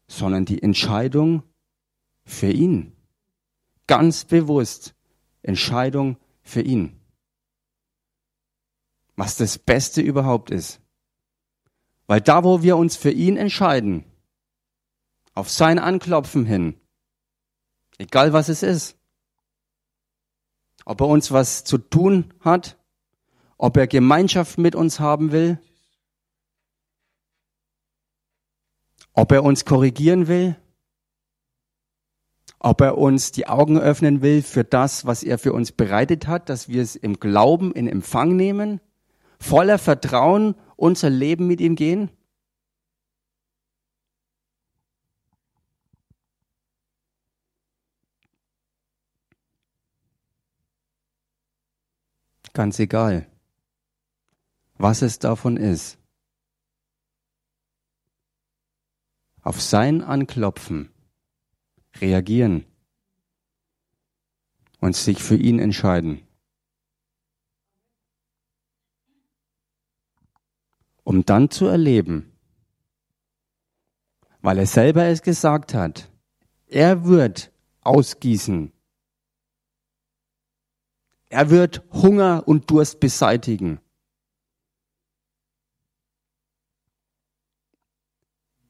sondern 0.08 0.44
die 0.44 0.62
Entscheidung 0.62 1.42
für 2.24 2.50
ihn. 2.50 2.96
Ganz 3.86 4.24
bewusst 4.24 4.94
Entscheidung 5.42 6.16
für 6.42 6.62
ihn. 6.62 6.95
Was 9.16 9.36
das 9.36 9.58
Beste 9.58 10.00
überhaupt 10.00 10.50
ist. 10.50 10.80
Weil 12.06 12.20
da, 12.20 12.44
wo 12.44 12.62
wir 12.62 12.76
uns 12.76 12.96
für 12.96 13.10
ihn 13.10 13.36
entscheiden, 13.36 14.04
auf 15.34 15.50
sein 15.50 15.78
Anklopfen 15.78 16.46
hin, 16.46 16.78
Egal 17.98 18.32
was 18.32 18.48
es 18.48 18.62
ist. 18.62 18.96
Ob 20.84 21.00
er 21.00 21.08
uns 21.08 21.32
was 21.32 21.64
zu 21.64 21.78
tun 21.78 22.32
hat, 22.40 22.78
ob 23.58 23.76
er 23.76 23.86
Gemeinschaft 23.86 24.58
mit 24.58 24.74
uns 24.74 25.00
haben 25.00 25.32
will, 25.32 25.58
ob 29.12 29.32
er 29.32 29.42
uns 29.42 29.64
korrigieren 29.64 30.28
will, 30.28 30.56
ob 32.58 32.82
er 32.82 32.98
uns 32.98 33.32
die 33.32 33.46
Augen 33.46 33.78
öffnen 33.78 34.20
will 34.20 34.42
für 34.42 34.62
das, 34.62 35.06
was 35.06 35.22
er 35.22 35.38
für 35.38 35.52
uns 35.52 35.72
bereitet 35.72 36.26
hat, 36.26 36.48
dass 36.50 36.68
wir 36.68 36.82
es 36.82 36.96
im 36.96 37.18
Glauben 37.18 37.72
in 37.72 37.88
Empfang 37.88 38.36
nehmen, 38.36 38.80
voller 39.38 39.78
Vertrauen 39.78 40.54
unser 40.76 41.10
Leben 41.10 41.46
mit 41.46 41.60
ihm 41.60 41.76
gehen. 41.76 42.10
Ganz 52.52 52.78
egal, 52.78 53.30
was 54.78 55.02
es 55.02 55.18
davon 55.18 55.58
ist. 55.58 55.98
Auf 59.42 59.60
sein 59.60 60.02
Anklopfen 60.02 60.90
reagieren 62.00 62.64
und 64.80 64.96
sich 64.96 65.22
für 65.22 65.36
ihn 65.36 65.58
entscheiden. 65.58 66.25
Um 71.06 71.24
dann 71.24 71.50
zu 71.50 71.66
erleben, 71.66 72.32
weil 74.42 74.58
er 74.58 74.66
selber 74.66 75.04
es 75.04 75.22
gesagt 75.22 75.72
hat, 75.72 76.10
er 76.66 77.04
wird 77.06 77.52
ausgießen 77.80 78.72
er 81.28 81.50
wird 81.50 81.82
Hunger 81.92 82.46
und 82.46 82.70
Durst 82.70 83.00
beseitigen. 83.00 83.80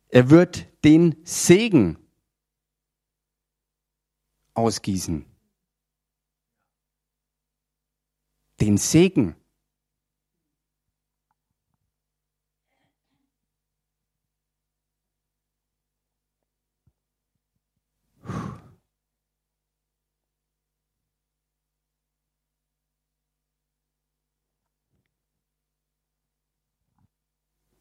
Er 0.08 0.30
wird 0.30 0.66
den 0.84 1.24
Segen 1.24 1.98
ausgießen. 4.54 5.26
Den 8.60 8.78
Segen. 8.78 9.36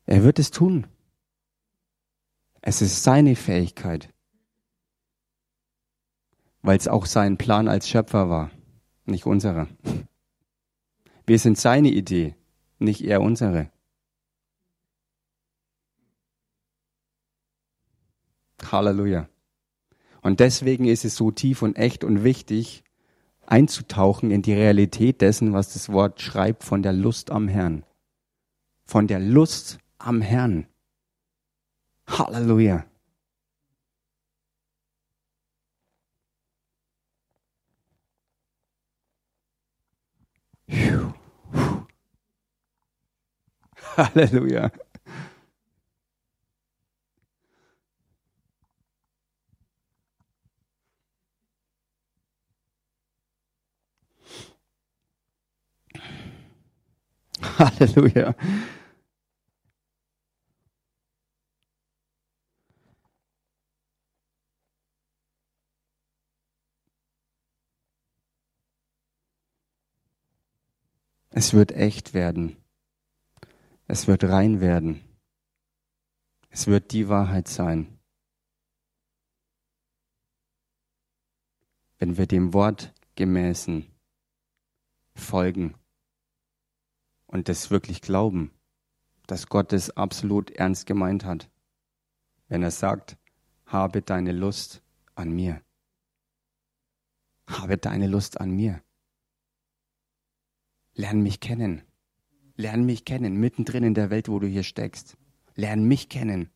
Er 0.05 0.23
wird 0.23 0.39
es 0.39 0.51
tun. 0.51 0.87
Es 2.61 2.81
ist 2.81 3.03
seine 3.03 3.35
Fähigkeit, 3.35 4.09
weil 6.61 6.77
es 6.77 6.87
auch 6.87 7.05
sein 7.05 7.37
Plan 7.37 7.67
als 7.67 7.87
Schöpfer 7.87 8.29
war, 8.29 8.51
nicht 9.05 9.25
unsere. 9.25 9.67
Wir 11.27 11.39
sind 11.39 11.57
seine 11.57 11.89
Idee, 11.89 12.35
nicht 12.79 13.01
er 13.01 13.21
unsere. 13.21 13.71
Halleluja. 18.71 19.29
Und 20.21 20.39
deswegen 20.39 20.85
ist 20.85 21.05
es 21.05 21.15
so 21.15 21.29
tief 21.29 21.61
und 21.61 21.75
echt 21.77 22.03
und 22.03 22.23
wichtig, 22.23 22.83
einzutauchen 23.45 24.31
in 24.31 24.41
die 24.41 24.53
Realität 24.53 25.21
dessen, 25.21 25.53
was 25.53 25.73
das 25.73 25.89
Wort 25.89 26.19
schreibt 26.19 26.63
von 26.63 26.81
der 26.81 26.93
Lust 26.93 27.29
am 27.29 27.47
Herrn. 27.47 27.85
Von 28.85 29.07
der 29.07 29.19
Lust 29.19 29.79
am 29.99 30.21
Herrn. 30.21 30.67
Halleluja. 32.07 32.85
Halleluja. 43.97 44.71
Halleluja. 57.41 58.35
Es 71.37 71.53
wird 71.53 71.73
echt 71.73 72.13
werden. 72.13 72.55
Es 73.87 74.07
wird 74.07 74.23
rein 74.23 74.61
werden. 74.61 75.03
Es 76.47 76.67
wird 76.67 76.93
die 76.93 77.09
Wahrheit 77.09 77.49
sein. 77.49 77.99
Wenn 81.97 82.15
wir 82.17 82.25
dem 82.25 82.53
Wort 82.53 82.93
gemäßen 83.15 83.85
folgen 85.13 85.75
und 87.27 87.49
das 87.49 87.69
wirklich 87.69 88.01
glauben, 88.01 88.51
dass 89.27 89.47
Gott 89.47 89.73
es 89.73 89.89
absolut 89.89 90.51
ernst 90.51 90.85
gemeint 90.85 91.25
hat, 91.25 91.51
wenn 92.47 92.63
er 92.63 92.71
sagt, 92.71 93.17
habe 93.65 94.01
deine 94.01 94.31
Lust 94.31 94.81
an 95.15 95.33
mir. 95.33 95.61
Habe 97.49 97.77
deine 97.77 98.07
Lust 98.07 98.39
an 98.39 98.51
mir. 98.51 98.84
Lern 100.95 101.21
mich 101.21 101.39
kennen. 101.39 101.83
Lern 102.55 102.85
mich 102.85 103.03
kennen, 103.05 103.35
mittendrin 103.35 103.83
in 103.83 103.93
der 103.93 104.09
Welt, 104.09 104.29
wo 104.29 104.39
du 104.39 104.47
hier 104.47 104.63
steckst. 104.63 105.17
Lern 105.55 105.85
mich 105.85 106.09
kennen. 106.09 106.49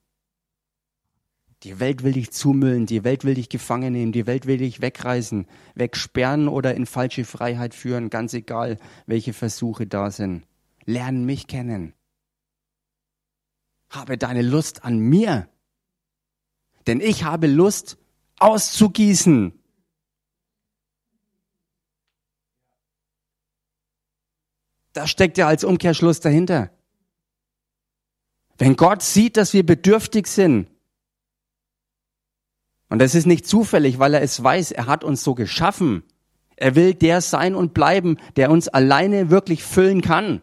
Die 1.64 1.82
Welt 1.82 2.04
will 2.04 2.14
dich 2.14 2.32
zumüllen, 2.32 2.86
die 2.86 3.04
Welt 3.04 3.26
will 3.26 3.34
dich 3.34 3.50
gefangen 3.50 3.92
nehmen, 3.92 4.14
die 4.14 4.26
Welt 4.26 4.46
will 4.46 4.58
dich 4.58 4.80
wegreißen, 4.80 5.46
wegsperren 5.76 6.48
oder 6.48 6.74
in 6.74 6.86
falsche 6.86 7.26
Freiheit 7.26 7.76
führen, 7.76 8.10
ganz 8.10 8.34
egal, 8.34 8.78
welche 9.08 9.34
Versuche 9.34 9.86
da 9.86 10.10
sind. 10.10 10.46
Lern 10.86 11.26
mich 11.26 11.48
kennen. 11.48 11.94
Habe 13.90 14.18
deine 14.18 14.42
Lust 14.42 14.86
an 14.86 15.00
mir. 15.00 15.50
Denn 16.88 17.02
ich 17.02 17.26
habe 17.26 17.48
Lust 17.48 17.98
auszugießen. 18.40 19.59
Da 24.94 25.08
steckt 25.08 25.38
ja 25.38 25.48
als 25.48 25.64
Umkehrschluss 25.64 26.20
dahinter. 26.20 26.72
Wenn 28.58 28.76
Gott 28.76 29.02
sieht, 29.02 29.38
dass 29.38 29.54
wir 29.54 29.66
bedürftig 29.66 30.28
sind, 30.28 30.70
und 32.90 33.00
das 33.00 33.14
ist 33.16 33.28
nicht 33.28 33.48
zufällig, 33.48 34.00
weil 34.00 34.16
er 34.16 34.22
es 34.22 34.44
weiß, 34.44 34.72
er 34.72 34.88
hat 34.88 35.04
uns 35.04 35.24
so 35.24 35.36
geschaffen. 35.36 36.04
Er 36.56 36.76
will 36.76 36.96
der 36.96 37.22
sein 37.22 37.56
und 37.56 37.74
bleiben, 37.74 38.18
der 38.36 38.50
uns 38.52 38.68
alleine 38.68 39.30
wirklich 39.30 39.64
füllen 39.64 40.02
kann. 40.02 40.42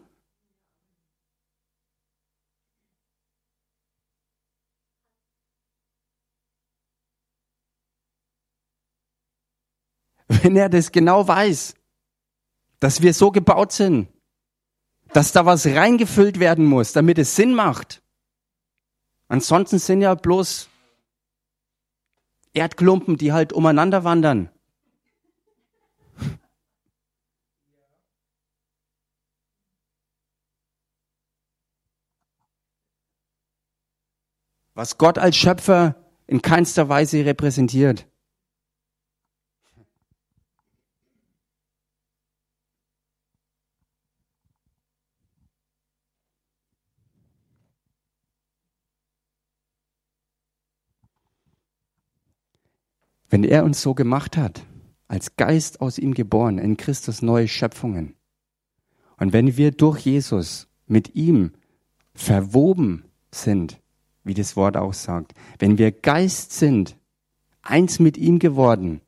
Wenn 10.27 10.55
er 10.55 10.69
das 10.69 10.91
genau 10.91 11.27
weiß, 11.27 11.75
dass 12.79 13.01
wir 13.01 13.13
so 13.13 13.31
gebaut 13.31 13.71
sind, 13.71 14.07
dass 15.13 15.31
da 15.31 15.45
was 15.45 15.65
reingefüllt 15.65 16.39
werden 16.39 16.65
muss, 16.65 16.93
damit 16.93 17.17
es 17.17 17.35
Sinn 17.35 17.53
macht. 17.53 18.01
Ansonsten 19.27 19.79
sind 19.79 20.01
ja 20.01 20.15
bloß 20.15 20.69
Erdklumpen, 22.53 23.17
die 23.17 23.33
halt 23.33 23.53
umeinander 23.53 24.03
wandern. 24.03 24.49
Was 34.73 34.97
Gott 34.97 35.17
als 35.17 35.35
Schöpfer 35.35 35.95
in 36.27 36.41
keinster 36.41 36.87
Weise 36.87 37.25
repräsentiert. 37.25 38.05
Wenn 53.29 53.43
er 53.43 53.63
uns 53.63 53.81
so 53.81 53.93
gemacht 53.93 54.37
hat, 54.37 54.65
als 55.07 55.35
Geist 55.35 55.81
aus 55.81 55.97
ihm 55.97 56.13
geboren, 56.13 56.57
in 56.57 56.77
Christus 56.77 57.21
neue 57.21 57.47
Schöpfungen, 57.47 58.15
und 59.17 59.33
wenn 59.33 59.57
wir 59.57 59.71
durch 59.71 59.99
Jesus 59.99 60.67
mit 60.85 61.15
ihm 61.15 61.51
verwoben 62.13 63.03
sind, 63.31 63.81
wie 64.23 64.33
das 64.33 64.55
Wort 64.55 64.77
auch 64.77 64.93
sagt, 64.93 65.33
wenn 65.59 65.77
wir 65.77 65.91
Geist 65.91 66.53
sind, 66.53 66.97
eins 67.61 67.99
mit 67.99 68.17
ihm 68.17 68.39
geworden, 68.39 69.01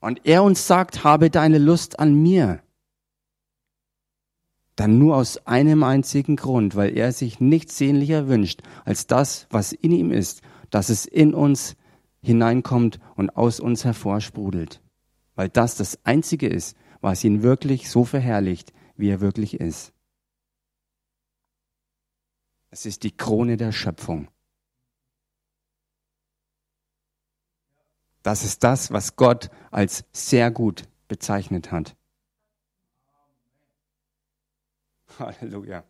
und 0.00 0.24
er 0.24 0.44
uns 0.44 0.66
sagt, 0.66 1.02
habe 1.02 1.28
deine 1.28 1.58
Lust 1.58 1.98
an 1.98 2.14
mir, 2.14 2.62
dann 4.76 4.98
nur 4.98 5.16
aus 5.16 5.44
einem 5.44 5.82
einzigen 5.82 6.36
Grund, 6.36 6.76
weil 6.76 6.96
er 6.96 7.10
sich 7.10 7.40
nichts 7.40 7.76
sehnlicher 7.76 8.28
wünscht 8.28 8.62
als 8.84 9.08
das, 9.08 9.48
was 9.50 9.72
in 9.72 9.90
ihm 9.90 10.12
ist 10.12 10.42
dass 10.70 10.88
es 10.88 11.06
in 11.06 11.34
uns 11.34 11.76
hineinkommt 12.22 12.98
und 13.16 13.30
aus 13.30 13.60
uns 13.60 13.84
hervorsprudelt. 13.84 14.80
Weil 15.34 15.48
das 15.48 15.76
das 15.76 16.04
Einzige 16.04 16.48
ist, 16.48 16.76
was 17.00 17.22
ihn 17.24 17.42
wirklich 17.42 17.90
so 17.90 18.04
verherrlicht, 18.04 18.72
wie 18.96 19.08
er 19.08 19.20
wirklich 19.20 19.60
ist. 19.60 19.92
Es 22.70 22.86
ist 22.86 23.02
die 23.04 23.16
Krone 23.16 23.56
der 23.56 23.72
Schöpfung. 23.72 24.28
Das 28.22 28.44
ist 28.44 28.62
das, 28.64 28.90
was 28.92 29.16
Gott 29.16 29.50
als 29.70 30.04
sehr 30.12 30.50
gut 30.50 30.82
bezeichnet 31.06 31.72
hat. 31.72 31.96
Halleluja. 35.18 35.84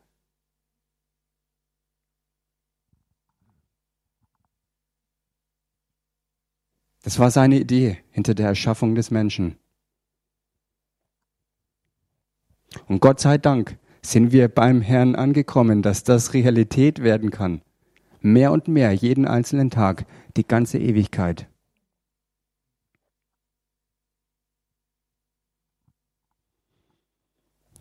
Das 7.09 7.19
war 7.19 7.31
seine 7.31 7.59
Idee 7.59 7.97
hinter 8.11 8.35
der 8.35 8.49
Erschaffung 8.49 8.95
des 8.95 9.11
Menschen. 9.11 9.57
Und 12.87 13.01
Gott 13.01 13.19
sei 13.19 13.39
Dank 13.39 13.79
sind 14.03 14.31
wir 14.31 14.49
beim 14.49 14.83
Herrn 14.83 15.15
angekommen, 15.15 15.81
dass 15.81 16.05
das 16.05 16.35
Realität 16.35 17.03
werden 17.03 17.31
kann. 17.31 17.63
Mehr 18.21 18.53
und 18.53 18.69
mehr, 18.69 18.93
jeden 18.93 19.27
einzelnen 19.27 19.71
Tag, 19.71 20.05
die 20.37 20.47
ganze 20.47 20.77
Ewigkeit. 20.77 21.49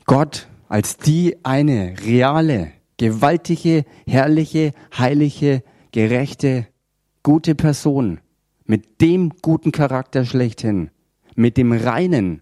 Gott 0.06 0.48
als 0.70 0.96
die 0.96 1.36
eine 1.44 1.96
reale, 2.06 2.72
gewaltige, 2.96 3.84
herrliche, 4.06 4.72
heilige, 4.98 5.63
gerechte, 5.92 6.66
gute 7.24 7.56
Person 7.56 8.22
mit 8.67 9.01
dem 9.01 9.32
guten 9.41 9.71
Charakter 9.71 10.25
schlechthin, 10.25 10.91
mit 11.36 11.58
dem 11.58 11.71
reinen. 11.71 12.41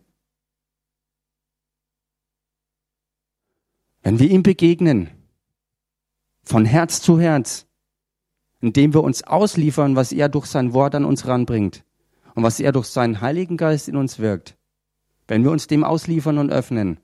Wenn 4.01 4.19
wir 4.19 4.29
ihm 4.29 4.43
begegnen, 4.43 5.09
von 6.43 6.65
Herz 6.65 7.01
zu 7.01 7.19
Herz, 7.19 7.67
indem 8.59 8.93
wir 8.93 9.03
uns 9.03 9.23
ausliefern, 9.23 9.95
was 9.95 10.11
er 10.11 10.29
durch 10.29 10.47
sein 10.47 10.73
Wort 10.73 10.95
an 10.95 11.05
uns 11.05 11.27
ranbringt 11.27 11.85
und 12.33 12.43
was 12.43 12.59
er 12.59 12.71
durch 12.71 12.87
seinen 12.87 13.21
Heiligen 13.21 13.57
Geist 13.57 13.87
in 13.87 13.95
uns 13.95 14.19
wirkt, 14.19 14.57
wenn 15.27 15.43
wir 15.43 15.51
uns 15.51 15.67
dem 15.67 15.83
ausliefern 15.83 16.37
und 16.37 16.51
öffnen, 16.51 16.99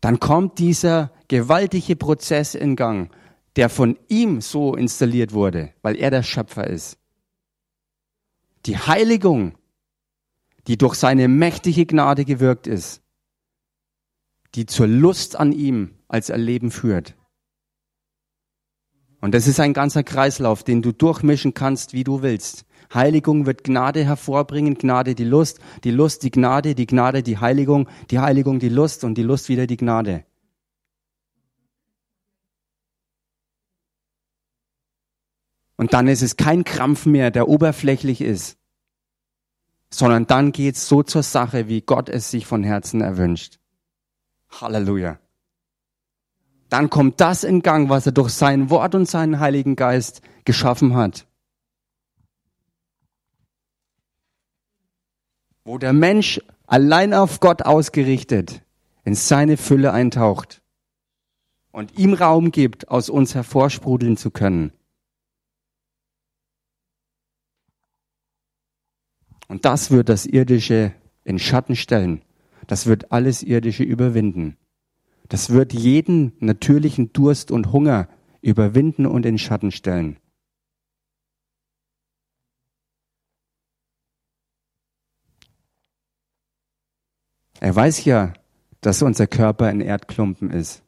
dann 0.00 0.20
kommt 0.20 0.58
dieser 0.58 1.10
gewaltige 1.28 1.96
Prozess 1.96 2.54
in 2.54 2.76
Gang, 2.76 3.10
der 3.56 3.68
von 3.68 3.98
ihm 4.08 4.40
so 4.40 4.74
installiert 4.74 5.32
wurde, 5.32 5.72
weil 5.82 5.96
er 5.96 6.10
der 6.10 6.22
Schöpfer 6.22 6.66
ist. 6.66 6.98
Die 8.66 8.78
Heiligung, 8.78 9.56
die 10.66 10.78
durch 10.78 10.94
seine 10.94 11.28
mächtige 11.28 11.86
Gnade 11.86 12.24
gewirkt 12.24 12.66
ist, 12.66 13.02
die 14.54 14.66
zur 14.66 14.86
Lust 14.86 15.36
an 15.36 15.52
ihm 15.52 15.94
als 16.08 16.30
Erleben 16.30 16.70
führt. 16.70 17.14
Und 19.20 19.34
das 19.34 19.46
ist 19.46 19.58
ein 19.58 19.72
ganzer 19.72 20.02
Kreislauf, 20.02 20.64
den 20.64 20.82
du 20.82 20.92
durchmischen 20.92 21.54
kannst, 21.54 21.92
wie 21.92 22.04
du 22.04 22.22
willst. 22.22 22.66
Heiligung 22.92 23.46
wird 23.46 23.64
Gnade 23.64 24.04
hervorbringen, 24.04 24.74
Gnade 24.76 25.14
die 25.14 25.24
Lust, 25.24 25.60
die 25.82 25.90
Lust 25.90 26.22
die 26.22 26.30
Gnade, 26.30 26.74
die 26.74 26.86
Gnade 26.86 27.22
die 27.22 27.38
Heiligung, 27.38 27.88
die 28.10 28.18
Heiligung 28.18 28.58
die 28.58 28.68
Lust 28.68 29.02
und 29.02 29.16
die 29.16 29.22
Lust 29.22 29.48
wieder 29.48 29.66
die 29.66 29.78
Gnade. 29.78 30.24
Und 35.84 35.92
dann 35.92 36.08
ist 36.08 36.22
es 36.22 36.38
kein 36.38 36.64
Krampf 36.64 37.04
mehr, 37.04 37.30
der 37.30 37.46
oberflächlich 37.46 38.22
ist, 38.22 38.56
sondern 39.90 40.26
dann 40.26 40.50
geht's 40.50 40.88
so 40.88 41.02
zur 41.02 41.22
Sache, 41.22 41.68
wie 41.68 41.82
Gott 41.82 42.08
es 42.08 42.30
sich 42.30 42.46
von 42.46 42.64
Herzen 42.64 43.02
erwünscht. 43.02 43.58
Halleluja. 44.48 45.18
Dann 46.70 46.88
kommt 46.88 47.20
das 47.20 47.44
in 47.44 47.60
Gang, 47.60 47.90
was 47.90 48.06
er 48.06 48.12
durch 48.12 48.30
sein 48.30 48.70
Wort 48.70 48.94
und 48.94 49.06
seinen 49.06 49.40
Heiligen 49.40 49.76
Geist 49.76 50.22
geschaffen 50.46 50.96
hat. 50.96 51.26
Wo 55.66 55.76
der 55.76 55.92
Mensch 55.92 56.40
allein 56.66 57.12
auf 57.12 57.40
Gott 57.40 57.60
ausgerichtet 57.60 58.62
in 59.04 59.14
seine 59.14 59.58
Fülle 59.58 59.92
eintaucht 59.92 60.62
und 61.72 61.98
ihm 61.98 62.14
Raum 62.14 62.52
gibt, 62.52 62.88
aus 62.88 63.10
uns 63.10 63.34
hervorsprudeln 63.34 64.16
zu 64.16 64.30
können. 64.30 64.72
Und 69.54 69.64
das 69.64 69.92
wird 69.92 70.08
das 70.08 70.26
Irdische 70.26 70.94
in 71.22 71.38
Schatten 71.38 71.76
stellen. 71.76 72.22
Das 72.66 72.86
wird 72.86 73.12
alles 73.12 73.44
Irdische 73.44 73.84
überwinden. 73.84 74.56
Das 75.28 75.50
wird 75.50 75.72
jeden 75.72 76.32
natürlichen 76.40 77.12
Durst 77.12 77.52
und 77.52 77.70
Hunger 77.70 78.08
überwinden 78.42 79.06
und 79.06 79.24
in 79.24 79.38
Schatten 79.38 79.70
stellen. 79.70 80.16
Er 87.60 87.76
weiß 87.76 88.04
ja, 88.06 88.32
dass 88.80 89.02
unser 89.02 89.28
Körper 89.28 89.66
ein 89.66 89.80
Erdklumpen 89.80 90.50
ist 90.50 90.82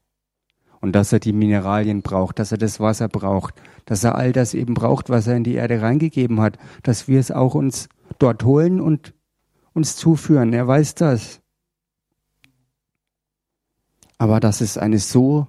und 0.80 0.90
dass 0.90 1.12
er 1.12 1.20
die 1.20 1.32
Mineralien 1.32 2.02
braucht, 2.02 2.40
dass 2.40 2.50
er 2.50 2.58
das 2.58 2.80
Wasser 2.80 3.08
braucht, 3.08 3.54
dass 3.84 4.02
er 4.02 4.16
all 4.16 4.32
das 4.32 4.54
eben 4.54 4.74
braucht, 4.74 5.08
was 5.08 5.28
er 5.28 5.36
in 5.36 5.44
die 5.44 5.54
Erde 5.54 5.82
reingegeben 5.82 6.40
hat, 6.40 6.58
dass 6.82 7.06
wir 7.06 7.20
es 7.20 7.30
auch 7.30 7.54
uns 7.54 7.88
dort 8.18 8.44
holen 8.44 8.80
und 8.80 9.14
uns 9.72 9.96
zuführen. 9.96 10.52
Er 10.52 10.66
weiß 10.66 10.94
das. 10.94 11.40
Aber 14.18 14.40
das 14.40 14.60
ist 14.60 14.78
eine 14.78 14.98
so 14.98 15.48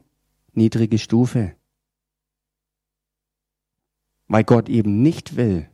niedrige 0.54 0.98
Stufe, 0.98 1.56
weil 4.28 4.43
Gott 4.43 4.67
eben 4.67 5.02
nicht 5.02 5.38
will, 5.38 5.70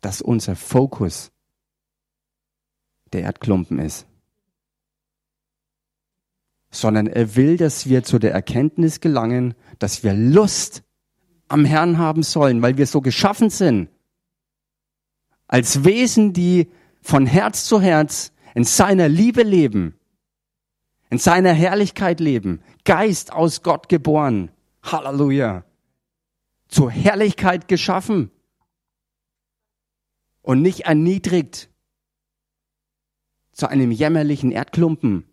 dass 0.00 0.20
unser 0.20 0.56
Fokus 0.56 1.30
der 3.12 3.22
Erdklumpen 3.22 3.78
ist, 3.78 4.06
sondern 6.70 7.06
er 7.06 7.36
will, 7.36 7.56
dass 7.56 7.86
wir 7.88 8.02
zu 8.02 8.18
der 8.18 8.32
Erkenntnis 8.32 9.00
gelangen, 9.00 9.54
dass 9.78 10.02
wir 10.02 10.14
Lust 10.14 10.82
am 11.46 11.64
Herrn 11.64 11.98
haben 11.98 12.22
sollen, 12.22 12.62
weil 12.62 12.78
wir 12.78 12.86
so 12.86 13.02
geschaffen 13.02 13.50
sind, 13.50 13.88
als 15.52 15.84
Wesen, 15.84 16.32
die 16.32 16.68
von 17.02 17.26
Herz 17.26 17.64
zu 17.64 17.80
Herz 17.80 18.32
in 18.54 18.64
seiner 18.64 19.08
Liebe 19.08 19.42
leben 19.42 19.94
in 21.12 21.18
seiner 21.18 21.52
Herrlichkeit 21.52 22.20
leben, 22.20 22.62
Geist 22.86 23.34
aus 23.34 23.62
Gott 23.62 23.90
geboren, 23.90 24.50
Halleluja, 24.82 25.62
zur 26.68 26.90
Herrlichkeit 26.90 27.68
geschaffen 27.68 28.30
und 30.40 30.62
nicht 30.62 30.86
erniedrigt 30.86 31.68
zu 33.52 33.68
einem 33.68 33.90
jämmerlichen 33.90 34.52
Erdklumpen. 34.52 35.28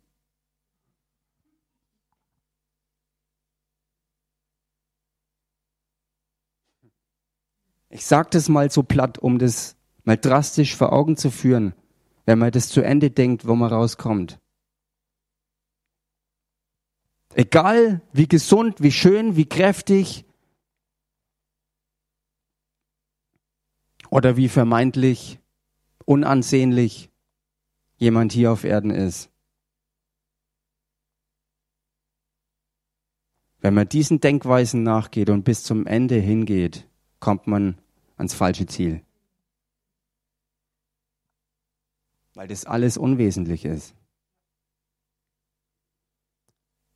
Ich 7.88 8.05
sage 8.05 8.32
das 8.32 8.49
mal 8.49 8.69
so 8.69 8.84
platt, 8.84 9.17
um 9.17 9.39
das 9.39 9.77
mal 10.10 10.17
drastisch 10.17 10.76
vor 10.76 10.91
Augen 10.91 11.17
zu 11.17 11.30
führen, 11.30 11.76
wenn 12.26 12.39
man 12.39 12.50
das 12.50 12.69
zu 12.69 12.82
Ende 12.82 13.12
denkt, 13.12 13.45
wo 13.45 13.54
man 13.54 13.72
rauskommt. 13.72 14.39
Egal 17.36 18.02
wie 18.12 18.28
gesund, 18.28 18.82
wie 18.82 18.91
schön, 18.91 19.36
wie 19.36 19.45
kräftig 19.45 20.26
oder 24.10 24.36
wie 24.36 24.50
vermeintlich 24.50 25.38
unansehnlich 26.06 27.12
jemand 27.98 28.32
hier 28.32 28.52
auf 28.52 28.63
Erden 28.63 28.89
ist. 28.89 29.30
Wenn 33.60 33.76
man 33.76 33.88
diesen 33.88 34.19
Denkweisen 34.19 34.82
nachgeht 34.82 35.30
und 35.30 35.43
bis 35.43 35.63
zum 35.63 35.86
Ende 35.86 36.15
hingeht, 36.15 36.88
kommt 37.19 37.45
man 37.45 37.78
ans 38.17 38.34
falsche 38.34 38.65
Ziel. 38.65 39.04
Weil 42.39 42.47
das 42.47 42.63
alles 42.63 42.95
unwesentlich 42.95 43.65
ist. 43.65 43.93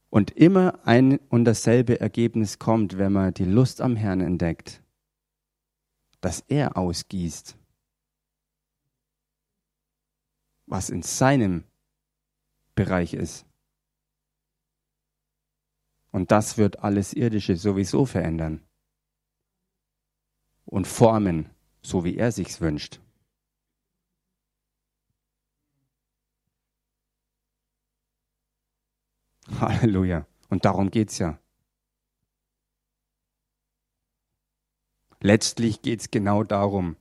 Und 0.10 0.32
immer 0.32 0.79
ein 0.88 1.17
und 1.17 1.43
dasselbe 1.43 1.99
Ergebnis 1.99 2.60
kommt, 2.60 2.97
wenn 2.97 3.12
man 3.12 3.34
die 3.34 3.43
Lust 3.43 3.82
am 3.82 3.97
Herrn 3.97 4.21
entdeckt, 4.21 4.82
dass 6.21 6.45
er 6.47 6.77
ausgießt, 6.77 7.58
was 10.67 10.89
in 10.89 11.01
seinem 11.01 11.65
Bereich 12.73 13.13
ist. 13.13 13.45
Und 16.12 16.32
das 16.32 16.58
wird 16.58 16.79
alles 16.79 17.13
Irdische 17.13 17.58
sowieso 17.58 18.06
verändern 18.06 18.65
und 20.63 20.88
formen, 20.88 21.49
so 21.82 22.06
wie 22.06 22.15
er 22.15 22.32
sich's 22.32 22.62
wünscht. 22.62 23.01
Halleluja. 29.60 30.25
Und 30.49 30.65
darum 30.65 30.91
geht's 30.91 31.17
ja. 31.17 31.39
Letztlich 35.19 35.82
geht's 35.82 36.12
genau 36.12 36.43
darum. 36.43 36.97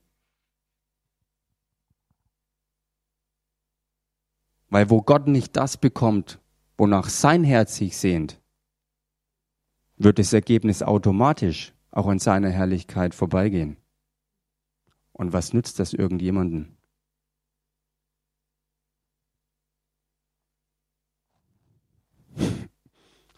Weil 4.68 4.88
wo 4.88 5.02
Gott 5.02 5.26
nicht 5.26 5.56
das 5.56 5.76
bekommt, 5.76 6.40
wonach 6.78 7.08
sein 7.08 7.44
Herz 7.44 7.76
sich 7.76 7.96
sehnt, 7.96 8.40
wird 9.96 10.18
das 10.18 10.32
Ergebnis 10.32 10.82
automatisch 10.82 11.74
auch 11.90 12.06
an 12.06 12.18
seiner 12.18 12.48
Herrlichkeit 12.48 13.14
vorbeigehen. 13.14 13.76
Und 15.12 15.32
was 15.32 15.52
nützt 15.52 15.78
das 15.78 15.92
irgendjemanden? 15.92 16.78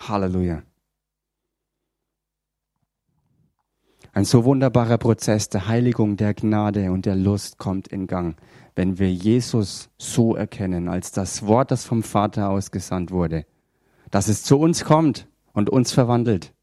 Halleluja. 0.08 0.62
Ein 4.12 4.24
so 4.24 4.44
wunderbarer 4.44 4.98
Prozess 4.98 5.48
der 5.48 5.66
Heiligung, 5.66 6.16
der 6.16 6.34
Gnade 6.34 6.92
und 6.92 7.04
der 7.04 7.16
Lust 7.16 7.58
kommt 7.58 7.88
in 7.88 8.06
Gang, 8.06 8.36
wenn 8.76 8.98
wir 8.98 9.12
Jesus 9.12 9.90
so 9.98 10.36
erkennen, 10.36 10.88
als 10.88 11.10
das 11.10 11.46
Wort, 11.46 11.70
das 11.70 11.84
vom 11.84 12.02
Vater 12.02 12.50
ausgesandt 12.50 13.10
wurde, 13.10 13.44
dass 14.10 14.28
es 14.28 14.44
zu 14.44 14.58
uns 14.58 14.84
kommt 14.84 15.26
und 15.52 15.68
uns 15.68 15.92
verwandelt. 15.92 16.54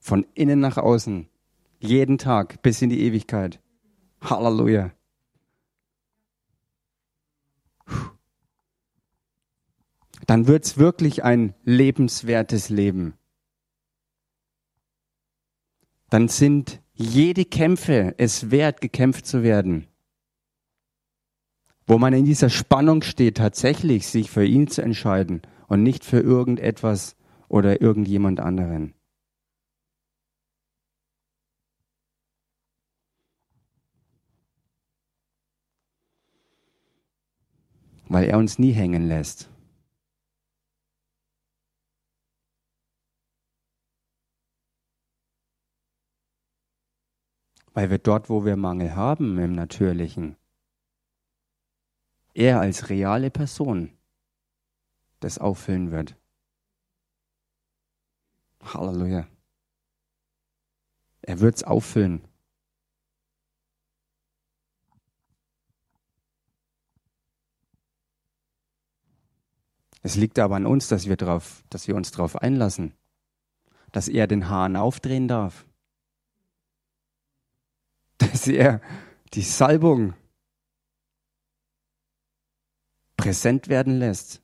Von 0.00 0.26
innen 0.34 0.58
nach 0.58 0.76
außen. 0.76 1.28
Jeden 1.78 2.18
Tag 2.18 2.60
bis 2.62 2.82
in 2.82 2.90
die 2.90 3.02
Ewigkeit. 3.02 3.60
Halleluja. 4.20 4.90
Dann 10.30 10.46
wird's 10.46 10.78
wirklich 10.78 11.24
ein 11.24 11.54
lebenswertes 11.64 12.68
Leben. 12.68 13.14
Dann 16.10 16.28
sind 16.28 16.80
jede 16.92 17.44
Kämpfe 17.44 18.14
es 18.18 18.50
wert, 18.50 18.80
gekämpft 18.80 19.26
zu 19.26 19.42
werden. 19.42 19.88
Wo 21.86 21.98
man 21.98 22.14
in 22.14 22.24
dieser 22.24 22.48
Spannung 22.48 23.02
steht, 23.02 23.36
tatsächlich 23.36 24.06
sich 24.06 24.30
für 24.30 24.44
ihn 24.44 24.68
zu 24.68 24.80
entscheiden 24.80 25.42
und 25.68 25.82
nicht 25.82 26.04
für 26.04 26.20
irgendetwas 26.20 27.16
oder 27.48 27.82
irgendjemand 27.82 28.40
anderen. 28.40 28.94
Weil 38.08 38.24
er 38.24 38.38
uns 38.38 38.58
nie 38.58 38.72
hängen 38.72 39.08
lässt. 39.08 39.50
Weil 47.74 47.90
wir 47.90 47.98
dort, 47.98 48.30
wo 48.30 48.44
wir 48.44 48.56
Mangel 48.56 48.94
haben 48.94 49.38
im 49.38 49.52
Natürlichen, 49.52 50.36
er 52.32 52.60
als 52.60 52.88
reale 52.88 53.30
Person 53.30 53.92
das 55.20 55.38
auffüllen 55.38 55.90
wird. 55.90 56.16
Halleluja. 58.62 59.26
Er 61.22 61.40
wird 61.40 61.56
es 61.56 61.64
auffüllen. 61.64 62.26
Es 70.02 70.16
liegt 70.16 70.38
aber 70.38 70.56
an 70.56 70.66
uns, 70.66 70.88
dass 70.88 71.06
wir, 71.06 71.16
drauf, 71.16 71.64
dass 71.70 71.88
wir 71.88 71.96
uns 71.96 72.10
darauf 72.10 72.36
einlassen, 72.36 72.92
dass 73.90 74.06
er 74.06 74.26
den 74.26 74.50
Hahn 74.50 74.76
aufdrehen 74.76 75.28
darf, 75.28 75.66
dass 78.34 78.48
er 78.48 78.80
die 79.34 79.42
Salbung 79.42 80.14
präsent 83.16 83.68
werden 83.68 84.00
lässt, 84.00 84.42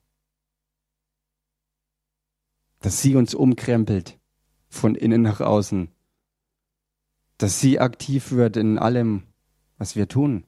dass 2.78 3.02
sie 3.02 3.16
uns 3.16 3.34
umkrempelt 3.34 4.20
von 4.68 4.94
innen 4.94 5.22
nach 5.22 5.40
außen, 5.40 5.90
dass 7.36 7.58
sie 7.58 7.80
aktiv 7.80 8.30
wird 8.30 8.56
in 8.56 8.78
allem, 8.78 9.24
was 9.76 9.96
wir 9.96 10.06
tun. 10.06 10.46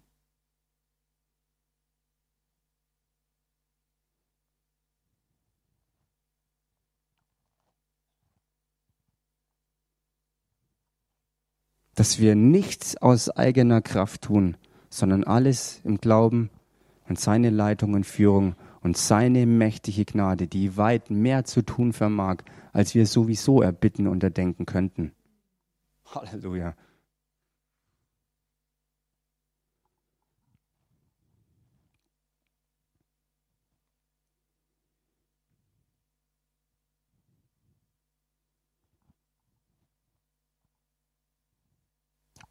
Dass 11.94 12.18
wir 12.18 12.34
nichts 12.34 12.96
aus 12.96 13.30
eigener 13.30 13.80
Kraft 13.80 14.22
tun, 14.22 14.56
sondern 14.88 15.24
alles 15.24 15.80
im 15.84 15.98
Glauben 15.98 16.50
an 17.06 17.16
seine 17.16 17.50
Leitung 17.50 17.94
und 17.94 18.06
Führung 18.06 18.54
und 18.80 18.96
seine 18.96 19.46
mächtige 19.46 20.04
Gnade, 20.04 20.46
die 20.46 20.76
weit 20.76 21.10
mehr 21.10 21.44
zu 21.44 21.62
tun 21.62 21.92
vermag, 21.92 22.38
als 22.72 22.94
wir 22.94 23.06
sowieso 23.06 23.62
erbitten 23.62 24.06
und 24.06 24.22
erdenken 24.22 24.66
könnten. 24.66 25.12
Halleluja. 26.06 26.74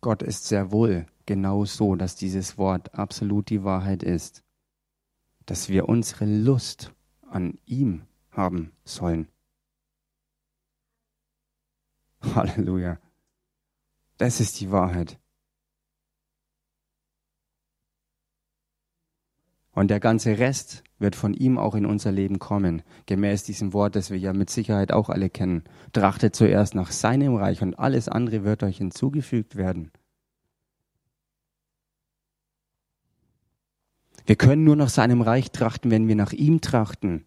Gott 0.02 0.24
ist 0.24 0.48
sehr 0.48 0.72
wohl 0.72 1.06
genau 1.28 1.64
so, 1.66 1.96
dass 1.96 2.16
dieses 2.16 2.58
Wort 2.58 2.96
absolut 2.96 3.50
die 3.50 3.64
Wahrheit 3.64 4.02
ist, 4.02 4.44
dass 5.46 5.70
wir 5.70 5.88
unsere 5.88 6.26
Lust 6.26 6.92
an 7.30 7.60
ihm 7.66 8.08
haben 8.32 8.72
sollen. 8.84 9.28
Halleluja. 12.22 13.00
Das 14.18 14.40
ist 14.40 14.60
die 14.60 14.72
Wahrheit. 14.72 15.21
Und 19.74 19.90
der 19.90 20.02
ganze 20.02 20.38
Rest 20.38 20.84
wird 21.00 21.16
von 21.16 21.34
ihm 21.34 21.58
auch 21.58 21.76
in 21.76 21.86
unser 21.86 22.12
Leben 22.12 22.40
kommen, 22.40 22.84
gemäß 23.06 23.44
diesem 23.44 23.72
Wort, 23.74 23.96
das 23.96 24.12
wir 24.12 24.18
ja 24.18 24.34
mit 24.34 24.50
Sicherheit 24.50 24.92
auch 24.92 25.10
alle 25.10 25.30
kennen. 25.30 25.64
Trachtet 25.94 26.36
zuerst 26.36 26.76
nach 26.76 26.92
seinem 26.92 27.36
Reich 27.36 27.62
und 27.62 27.80
alles 27.80 28.10
andere 28.10 28.44
wird 28.44 28.64
euch 28.64 28.78
hinzugefügt 28.78 29.56
werden. 29.56 29.92
Wir 34.26 34.36
können 34.36 34.66
nur 34.66 34.76
nach 34.76 34.90
seinem 34.90 35.22
Reich 35.22 35.52
trachten, 35.52 35.90
wenn 35.90 36.08
wir 36.08 36.16
nach 36.16 36.34
ihm 36.34 36.62
trachten. 36.62 37.26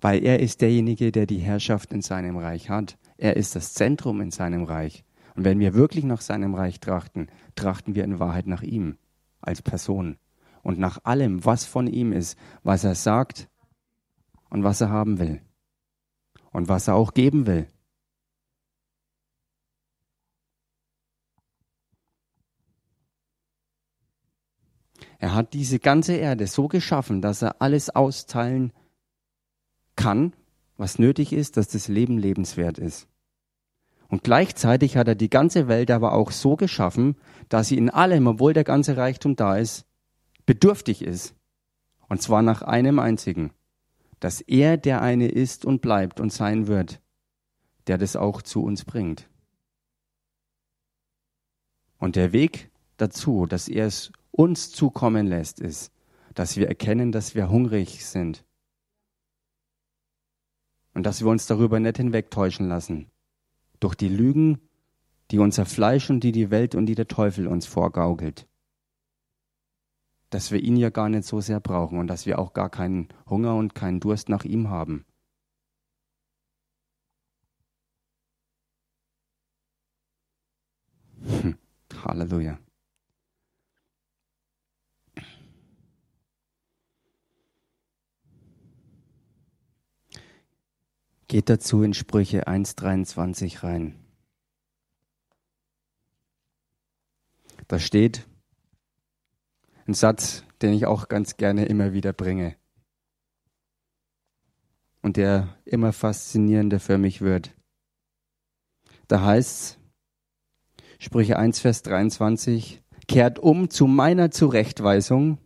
Weil 0.00 0.22
er 0.22 0.40
ist 0.40 0.60
derjenige, 0.60 1.10
der 1.10 1.26
die 1.26 1.38
Herrschaft 1.38 1.92
in 1.92 2.02
seinem 2.02 2.36
Reich 2.36 2.68
hat. 2.68 2.98
Er 3.16 3.36
ist 3.36 3.56
das 3.56 3.72
Zentrum 3.72 4.20
in 4.20 4.30
seinem 4.30 4.64
Reich. 4.64 5.04
Und 5.34 5.44
wenn 5.44 5.58
wir 5.58 5.74
wirklich 5.74 6.04
nach 6.04 6.20
seinem 6.20 6.54
Reich 6.54 6.78
trachten, 6.80 7.28
trachten 7.56 7.94
wir 7.94 8.04
in 8.04 8.20
Wahrheit 8.20 8.46
nach 8.46 8.62
ihm 8.62 8.98
als 9.46 9.62
Person 9.62 10.18
und 10.62 10.78
nach 10.78 11.04
allem, 11.04 11.44
was 11.44 11.64
von 11.64 11.86
ihm 11.86 12.12
ist, 12.12 12.38
was 12.62 12.84
er 12.84 12.94
sagt 12.94 13.48
und 14.50 14.64
was 14.64 14.80
er 14.80 14.90
haben 14.90 15.18
will 15.18 15.40
und 16.52 16.68
was 16.68 16.88
er 16.88 16.94
auch 16.94 17.14
geben 17.14 17.46
will. 17.46 17.68
Er 25.18 25.34
hat 25.34 25.54
diese 25.54 25.78
ganze 25.78 26.14
Erde 26.16 26.46
so 26.46 26.68
geschaffen, 26.68 27.22
dass 27.22 27.40
er 27.40 27.62
alles 27.62 27.88
austeilen 27.88 28.72
kann, 29.96 30.34
was 30.76 30.98
nötig 30.98 31.32
ist, 31.32 31.56
dass 31.56 31.68
das 31.68 31.88
Leben 31.88 32.18
lebenswert 32.18 32.78
ist. 32.78 33.08
Und 34.14 34.22
gleichzeitig 34.22 34.96
hat 34.96 35.08
er 35.08 35.16
die 35.16 35.28
ganze 35.28 35.66
Welt 35.66 35.90
aber 35.90 36.12
auch 36.12 36.30
so 36.30 36.54
geschaffen, 36.54 37.16
dass 37.48 37.66
sie 37.66 37.76
in 37.76 37.90
allem, 37.90 38.28
obwohl 38.28 38.52
der 38.52 38.62
ganze 38.62 38.96
Reichtum 38.96 39.34
da 39.34 39.56
ist, 39.56 39.86
bedürftig 40.46 41.02
ist. 41.02 41.34
Und 42.08 42.22
zwar 42.22 42.40
nach 42.40 42.62
einem 42.62 43.00
einzigen, 43.00 43.50
dass 44.20 44.40
er 44.40 44.76
der 44.76 45.02
eine 45.02 45.26
ist 45.26 45.64
und 45.64 45.80
bleibt 45.80 46.20
und 46.20 46.32
sein 46.32 46.68
wird, 46.68 47.02
der 47.88 47.98
das 47.98 48.14
auch 48.14 48.40
zu 48.40 48.62
uns 48.62 48.84
bringt. 48.84 49.28
Und 51.98 52.14
der 52.14 52.32
Weg 52.32 52.70
dazu, 52.98 53.46
dass 53.46 53.66
er 53.66 53.86
es 53.86 54.12
uns 54.30 54.70
zukommen 54.70 55.26
lässt, 55.26 55.58
ist, 55.58 55.90
dass 56.34 56.56
wir 56.56 56.68
erkennen, 56.68 57.10
dass 57.10 57.34
wir 57.34 57.50
hungrig 57.50 58.06
sind. 58.06 58.44
Und 60.92 61.04
dass 61.04 61.20
wir 61.20 61.32
uns 61.32 61.48
darüber 61.48 61.80
nicht 61.80 61.96
hinwegtäuschen 61.96 62.68
lassen 62.68 63.10
durch 63.84 63.94
die 63.94 64.08
Lügen, 64.08 64.62
die 65.30 65.38
unser 65.38 65.66
Fleisch 65.66 66.08
und 66.08 66.20
die 66.20 66.32
die 66.32 66.50
Welt 66.50 66.74
und 66.74 66.86
die 66.86 66.94
der 66.94 67.06
Teufel 67.06 67.46
uns 67.46 67.66
vorgaukelt. 67.66 68.48
Dass 70.30 70.50
wir 70.50 70.60
ihn 70.60 70.76
ja 70.76 70.88
gar 70.88 71.10
nicht 71.10 71.24
so 71.24 71.42
sehr 71.42 71.60
brauchen 71.60 71.98
und 71.98 72.06
dass 72.06 72.24
wir 72.24 72.38
auch 72.38 72.54
gar 72.54 72.70
keinen 72.70 73.08
Hunger 73.28 73.54
und 73.56 73.74
keinen 73.74 74.00
Durst 74.00 74.30
nach 74.30 74.44
ihm 74.44 74.70
haben. 74.70 75.04
Hm. 81.26 81.58
Halleluja. 82.04 82.63
Geht 91.34 91.50
dazu 91.50 91.82
in 91.82 91.94
Sprüche 91.94 92.46
1.23 92.46 93.64
rein. 93.64 93.96
Da 97.66 97.80
steht 97.80 98.28
ein 99.88 99.94
Satz, 99.94 100.44
den 100.62 100.72
ich 100.74 100.86
auch 100.86 101.08
ganz 101.08 101.36
gerne 101.36 101.64
immer 101.64 101.92
wieder 101.92 102.12
bringe 102.12 102.54
und 105.02 105.16
der 105.16 105.58
immer 105.64 105.92
faszinierender 105.92 106.78
für 106.78 106.98
mich 106.98 107.20
wird. 107.20 107.52
Da 109.08 109.22
heißt 109.22 109.80
Sprüche 111.00 111.36
1, 111.36 111.58
Vers 111.58 111.82
23, 111.82 112.80
kehrt 113.08 113.40
um 113.40 113.70
zu 113.70 113.88
meiner 113.88 114.30
Zurechtweisung, 114.30 115.38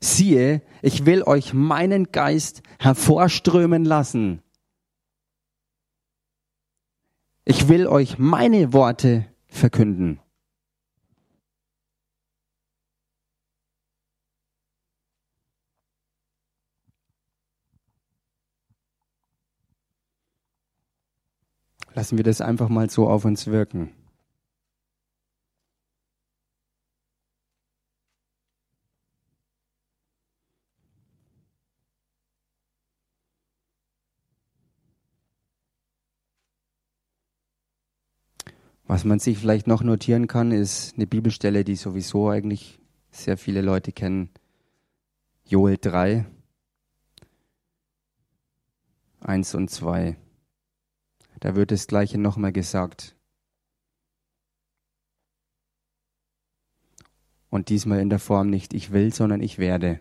siehe, 0.00 0.60
ich 0.82 1.06
will 1.06 1.22
euch 1.22 1.54
meinen 1.54 2.12
Geist 2.12 2.62
hervorströmen 2.78 3.86
lassen 3.86 4.42
ich 7.50 7.66
will 7.66 7.88
euch 7.88 8.16
meine 8.16 8.72
Worte 8.72 9.26
verkünden. 9.48 10.20
Lassen 21.92 22.18
wir 22.18 22.22
das 22.22 22.40
einfach 22.40 22.68
mal 22.68 22.88
so 22.88 23.08
auf 23.08 23.24
uns 23.24 23.48
wirken. 23.48 23.99
Was 38.90 39.04
man 39.04 39.20
sich 39.20 39.38
vielleicht 39.38 39.68
noch 39.68 39.84
notieren 39.84 40.26
kann, 40.26 40.50
ist 40.50 40.96
eine 40.96 41.06
Bibelstelle, 41.06 41.62
die 41.62 41.76
sowieso 41.76 42.28
eigentlich 42.28 42.80
sehr 43.12 43.36
viele 43.36 43.60
Leute 43.60 43.92
kennen. 43.92 44.30
Joel 45.44 45.78
3, 45.80 46.26
1 49.20 49.54
und 49.54 49.70
2. 49.70 50.16
Da 51.38 51.54
wird 51.54 51.70
das 51.70 51.86
gleiche 51.86 52.18
nochmal 52.18 52.50
gesagt. 52.50 53.14
Und 57.48 57.68
diesmal 57.68 58.00
in 58.00 58.10
der 58.10 58.18
Form 58.18 58.50
nicht 58.50 58.74
ich 58.74 58.90
will, 58.90 59.14
sondern 59.14 59.40
ich 59.40 59.60
werde. 59.60 60.00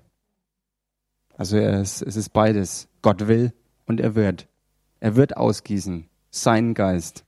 Also 1.37 1.57
es, 1.57 2.01
es 2.01 2.15
ist 2.15 2.29
beides. 2.29 2.87
Gott 3.03 3.27
will 3.27 3.53
und 3.85 3.99
er 3.99 4.15
wird. 4.15 4.47
Er 4.99 5.15
wird 5.15 5.37
ausgießen. 5.37 6.09
Seinen 6.31 6.73
Geist. 6.73 7.23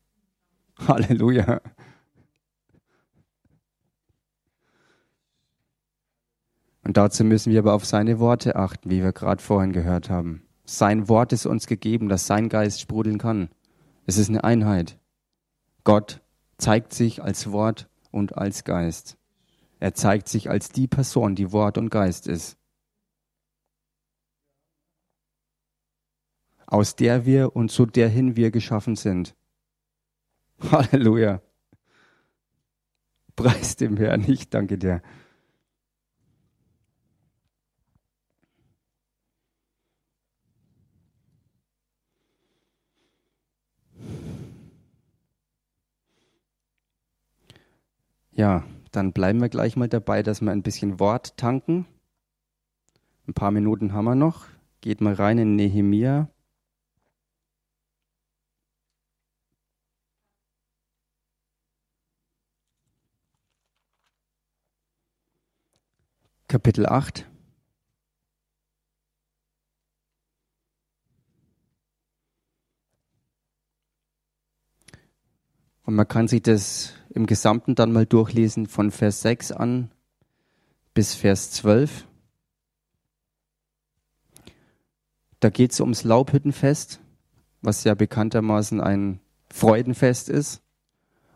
Halleluja. 0.88 1.62
Und 6.84 6.98
dazu 6.98 7.24
müssen 7.24 7.52
wir 7.52 7.60
aber 7.60 7.74
auf 7.74 7.86
seine 7.86 8.20
Worte 8.20 8.56
achten, 8.56 8.90
wie 8.90 9.04
wir 9.04 9.14
gerade 9.14 9.42
vorhin 9.42 9.72
gehört 9.72 10.10
haben. 10.10 10.44
Sein 10.66 11.08
Wort 11.08 11.32
ist 11.32 11.46
uns 11.46 11.68
gegeben, 11.68 12.10
dass 12.10 12.28
sein 12.28 12.50
Geist 12.50 12.82
sprudeln 12.82 13.18
kann. 13.18 13.50
Es 14.06 14.18
ist 14.18 14.30
eine 14.30 14.44
Einheit. 14.44 15.00
Gott 15.84 16.22
zeigt 16.58 16.94
sich 16.94 17.22
als 17.22 17.52
Wort 17.52 17.90
und 18.10 18.38
als 18.38 18.64
Geist. 18.64 19.18
Er 19.80 19.94
zeigt 19.94 20.28
sich 20.28 20.50
als 20.50 20.70
die 20.70 20.88
Person, 20.88 21.36
die 21.36 21.52
Wort 21.52 21.78
und 21.78 21.90
Geist 21.90 22.28
ist. 22.28 22.58
Aus 26.66 26.96
der 26.96 27.26
wir 27.26 27.56
und 27.56 27.70
zu 27.70 27.86
der 27.86 28.10
hin 28.10 28.36
wir 28.36 28.50
geschaffen 28.50 28.96
sind. 28.96 29.36
Halleluja. 30.72 31.42
Preis 33.36 33.76
dem 33.76 33.98
Herrn, 33.98 34.24
ich 34.28 34.50
danke 34.50 34.78
dir. 34.78 35.02
Ja, 48.34 48.64
dann 48.92 49.14
bleiben 49.14 49.42
wir 49.42 49.50
gleich 49.50 49.76
mal 49.76 49.88
dabei, 49.88 50.24
dass 50.24 50.42
wir 50.42 50.52
ein 50.52 50.64
bisschen 50.64 51.00
Wort 51.00 51.38
tanken. 51.38 51.86
Ein 53.28 53.34
paar 53.34 53.52
Minuten 53.52 53.94
haben 53.94 54.06
wir 54.06 54.16
noch. 54.16 54.46
Geht 54.82 55.02
mal 55.02 55.14
rein 55.14 55.38
in 55.38 55.56
Nehemia. 55.56 56.30
Kapitel 66.52 66.86
8. 66.86 67.26
Und 75.84 75.96
man 75.96 76.06
kann 76.06 76.28
sich 76.28 76.42
das 76.42 76.92
im 77.12 77.26
Gesamten 77.26 77.76
dann 77.76 77.94
mal 77.94 78.06
durchlesen 78.06 78.68
von 78.68 78.92
Vers 78.92 79.22
6 79.22 79.54
an 79.54 79.92
bis 80.94 81.16
Vers 81.16 81.52
12. 81.52 82.06
Da 85.40 85.50
geht 85.50 85.72
es 85.72 85.80
ums 85.80 86.04
Laubhüttenfest, 86.04 87.00
was 87.62 87.86
ja 87.86 87.94
bekanntermaßen 87.94 88.82
ein 88.82 89.22
Freudenfest 89.50 90.28
ist. 90.28 90.62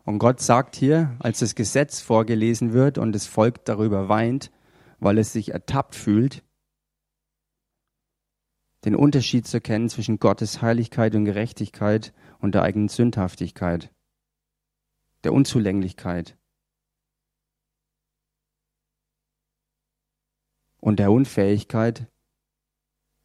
Und 0.04 0.20
Gott 0.20 0.42
sagt 0.42 0.76
hier, 0.76 1.16
als 1.20 1.40
das 1.40 1.56
Gesetz 1.56 2.02
vorgelesen 2.02 2.74
wird 2.74 2.98
und 2.98 3.14
das 3.14 3.28
Volk 3.28 3.64
darüber 3.64 4.10
weint, 4.10 4.52
weil 5.00 5.18
es 5.18 5.34
sich 5.34 5.52
ertappt 5.52 5.96
fühlt, 5.96 6.44
den 8.86 8.96
Unterschied 8.96 9.48
zu 9.48 9.58
erkennen 9.58 9.90
zwischen 9.90 10.20
Gottes 10.20 10.62
Heiligkeit 10.62 11.16
und 11.16 11.26
Gerechtigkeit 11.26 12.14
und 12.40 12.54
der 12.54 12.64
eigenen 12.64 12.88
Sündhaftigkeit 12.88 13.92
der 15.26 15.34
Unzulänglichkeit 15.34 16.38
und 20.80 21.00
der 21.00 21.12
Unfähigkeit, 21.12 22.08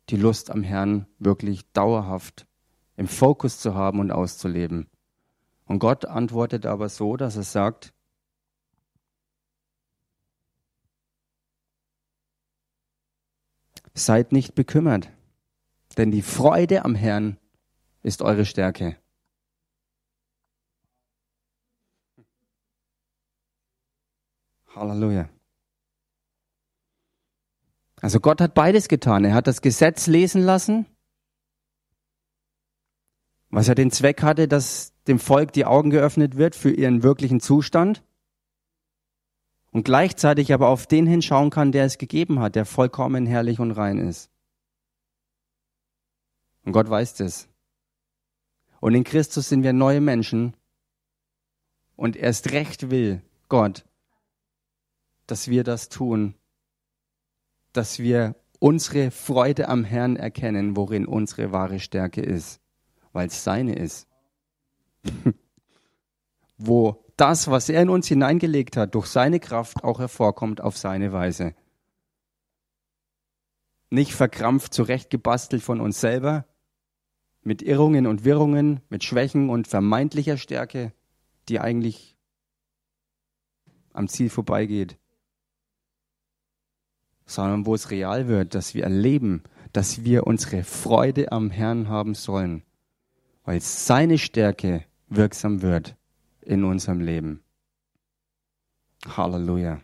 die 0.09 0.17
Lust 0.17 0.51
am 0.51 0.63
Herrn 0.63 1.07
wirklich 1.19 1.71
dauerhaft 1.73 2.47
im 2.97 3.07
Fokus 3.07 3.61
zu 3.61 3.75
haben 3.75 4.01
und 4.01 4.11
auszuleben. 4.11 4.89
Und 5.67 5.79
Gott 5.79 6.07
antwortet 6.07 6.65
aber 6.65 6.89
so, 6.89 7.19
dass 7.19 7.37
er 7.37 7.43
sagt, 7.43 7.93
Seid 13.95 14.33
nicht 14.33 14.55
bekümmert, 14.55 15.11
denn 15.97 16.11
die 16.11 16.23
Freude 16.23 16.85
am 16.85 16.95
Herrn 16.95 17.39
ist 18.03 18.23
eure 18.23 18.45
Stärke. 18.45 18.97
Halleluja. 24.75 25.29
Also 28.01 28.21
Gott 28.21 28.41
hat 28.41 28.55
beides 28.55 28.89
getan. 28.89 29.25
Er 29.25 29.35
hat 29.35 29.47
das 29.47 29.61
Gesetz 29.61 30.07
lesen 30.07 30.43
lassen, 30.43 30.87
was 33.51 33.67
ja 33.67 33.75
den 33.75 33.91
Zweck 33.91 34.23
hatte, 34.23 34.49
dass 34.49 34.95
dem 35.07 35.19
Volk 35.19 35.53
die 35.53 35.67
Augen 35.67 35.91
geöffnet 35.91 36.37
wird 36.37 36.55
für 36.55 36.71
ihren 36.71 37.03
wirklichen 37.03 37.41
Zustand 37.41 38.03
und 39.73 39.85
gleichzeitig 39.85 40.53
aber 40.53 40.69
auf 40.69 40.87
den 40.87 41.07
hinschauen 41.07 41.51
kann, 41.51 41.73
der 41.73 41.85
es 41.85 41.99
gegeben 41.99 42.41
hat, 42.41 42.57
der 42.57 42.65
vollkommen 42.65 43.27
herrlich 43.27 43.61
und 43.61 43.71
rein 43.73 43.99
ist. 43.99 44.31
Und 46.65 46.73
Gott 46.73 46.91
weiß 46.91 47.15
das. 47.15 47.49
Und 48.81 48.95
in 48.95 49.05
Christus 49.05 49.49
sind 49.49 49.63
wir 49.63 49.73
neue 49.73 50.01
Menschen 50.01 50.55
und 51.97 52.17
erst 52.17 52.53
recht 52.53 52.91
will 52.91 53.23
Gott, 53.49 53.85
dass 55.27 55.49
wir 55.49 55.65
das 55.65 55.89
tun, 55.89 56.35
dass 57.73 57.99
wir 57.99 58.35
unsere 58.59 59.11
Freude 59.11 59.69
am 59.69 59.85
Herrn 59.85 60.17
erkennen, 60.17 60.77
worin 60.77 61.07
unsere 61.07 61.53
wahre 61.53 61.79
Stärke 61.79 62.21
ist, 62.21 62.61
weil 63.13 63.29
es 63.29 63.45
seine 63.45 63.75
ist. 63.75 64.09
Wo 66.59 67.05
das, 67.21 67.51
was 67.51 67.69
er 67.69 67.83
in 67.83 67.91
uns 67.91 68.09
hineingelegt 68.09 68.77
hat, 68.77 68.95
durch 68.95 69.07
seine 69.07 69.41
Kraft 69.41 69.85
auch 69.85 69.99
hervorkommt 69.99 70.61
auf 70.61 70.77
seine 70.77 71.13
Weise. 71.13 71.55
Nicht 73.91 74.15
verkrampft 74.15 74.73
zurechtgebastelt 74.73 75.63
von 75.63 75.81
uns 75.81 76.01
selber, 76.01 76.47
mit 77.43 77.63
Irrungen 77.63 78.07
und 78.07 78.25
Wirrungen, 78.25 78.81
mit 78.89 79.05
Schwächen 79.05 79.51
und 79.51 79.69
vermeintlicher 79.69 80.37
Stärke, 80.37 80.93
die 81.49 81.61
eigentlich 81.61 82.17
am 83.93 84.09
Ziel 84.09 84.31
vorbeigeht 84.31 84.99
sondern 87.31 87.65
wo 87.65 87.75
es 87.75 87.91
real 87.91 88.27
wird, 88.29 88.55
dass 88.55 88.75
wir 88.75 88.85
erleben, 88.85 89.45
dass 89.73 90.05
wir 90.05 90.27
unsere 90.27 90.65
Freude 90.65 91.31
am 91.33 91.51
Herrn 91.51 91.89
haben 91.89 92.15
sollen, 92.15 92.65
weil 93.45 93.61
seine 93.61 94.19
Stärke 94.19 94.85
wirksam 95.09 95.63
wird 95.63 95.97
in 96.43 96.65
unserem 96.65 97.01
Leben. 97.01 97.43
Halleluja. 99.07 99.81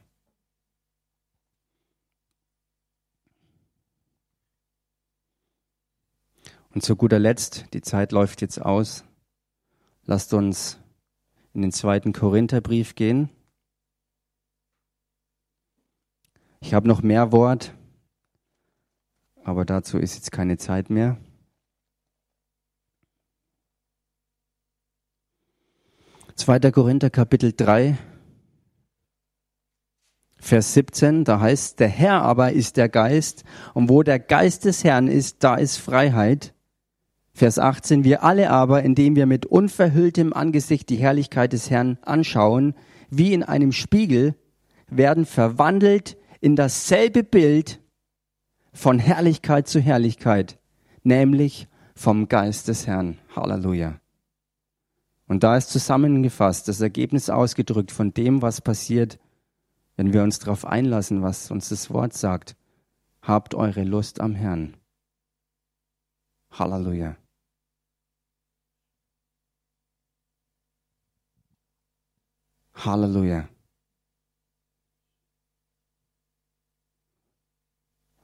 Und 6.71 6.83
zu 6.83 6.95
guter 6.95 7.19
Letzt, 7.19 7.73
die 7.73 7.81
Zeit 7.81 8.13
läuft 8.13 8.43
jetzt 8.43 8.61
aus, 8.61 9.05
lasst 10.05 10.35
uns 10.35 10.79
in 11.55 11.63
den 11.63 11.73
zweiten 11.73 12.13
Korintherbrief 12.13 12.95
gehen. 12.95 13.31
Ich 16.61 16.75
habe 16.75 16.87
noch 16.87 17.01
mehr 17.01 17.33
Wort, 17.33 17.75
aber 19.43 19.65
dazu 19.65 19.97
ist 19.97 20.17
jetzt 20.17 20.33
keine 20.33 20.59
Zeit 20.59 20.91
mehr. 20.91 21.17
Zweiter 26.37 26.71
Korinther 26.71 27.09
Kapitel 27.09 27.55
3, 27.57 27.97
Vers 30.37 30.75
17, 30.75 31.25
da 31.25 31.41
heißt, 31.41 31.81
der 31.81 31.89
Herr 31.89 32.21
aber 32.21 32.53
ist 32.53 32.77
der 32.77 32.91
Geist, 32.91 33.45
und 33.73 33.89
wo 33.89 34.03
der 34.03 34.19
Geist 34.19 34.67
des 34.67 34.85
Herrn 34.85 35.09
ist, 35.09 35.43
da 35.43 35.55
ist 35.55 35.79
Freiheit. 35.79 36.53
Vers 37.33 37.59
18, 37.59 38.05
wir 38.05 38.23
alle 38.23 38.51
aber, 38.51 38.83
indem 38.83 39.17
wir 39.17 39.25
mit 39.25 39.47
unverhülltem 39.47 40.35
Angesicht 40.35 40.91
die 40.91 40.97
Herrlichkeit 40.97 41.55
des 41.55 41.71
Herrn 41.71 41.97
anschauen, 42.03 42.75
wie 43.09 43.33
in 43.33 43.43
einem 43.43 43.73
Spiegel, 43.73 44.35
werden 44.89 45.25
verwandelt 45.25 46.19
in 46.43 46.55
dasselbe 46.55 47.25
Bild 47.25 47.81
von 48.75 48.99
Herrlichkeit 48.99 49.69
zu 49.69 49.81
Herrlichkeit, 49.81 50.59
nämlich 51.03 51.67
vom 51.95 52.29
Geist 52.29 52.69
des 52.69 52.87
Herrn. 52.87 53.17
Halleluja. 53.35 53.99
Und 55.29 55.43
da 55.43 55.57
ist 55.57 55.71
zusammengefasst 55.71 56.69
das 56.69 56.81
Ergebnis 56.81 57.31
ausgedrückt 57.31 57.91
von 57.91 58.15
dem, 58.15 58.43
was 58.43 58.61
passiert, 58.61 59.19
wenn 59.97 60.13
wir 60.13 60.23
uns 60.23 60.39
darauf 60.39 60.65
einlassen, 60.65 61.23
was 61.23 61.51
uns 61.51 61.69
das 61.69 61.91
Wort 61.91 62.13
sagt. 62.13 62.57
Habt 63.23 63.55
eure 63.55 63.83
Lust 63.83 64.21
am 64.21 64.35
Herrn. 64.35 64.77
Halleluja. 66.53 67.17
Halleluja. 72.75 73.49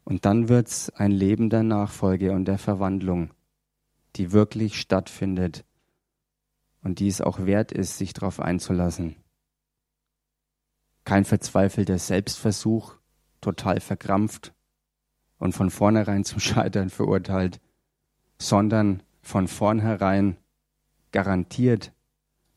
Und 0.04 0.24
dann 0.24 0.48
wird's 0.48 0.90
ein 0.90 1.10
Leben 1.10 1.50
der 1.50 1.62
Nachfolge 1.62 2.32
und 2.32 2.44
der 2.44 2.58
Verwandlung, 2.58 3.32
die 4.16 4.30
wirklich 4.30 4.78
stattfindet 4.78 5.64
und 6.82 6.98
die 6.98 7.08
es 7.08 7.20
auch 7.20 7.40
wert 7.40 7.72
ist, 7.72 7.98
sich 7.98 8.12
darauf 8.12 8.40
einzulassen. 8.40 9.16
Kein 11.04 11.24
verzweifelter 11.24 11.98
Selbstversuch, 11.98 12.96
total 13.40 13.80
verkrampft 13.80 14.54
und 15.38 15.52
von 15.52 15.70
vornherein 15.70 16.24
zum 16.24 16.40
Scheitern 16.40 16.90
verurteilt, 16.90 17.60
sondern 18.38 19.02
von 19.20 19.48
vornherein 19.48 20.36
garantiert, 21.12 21.92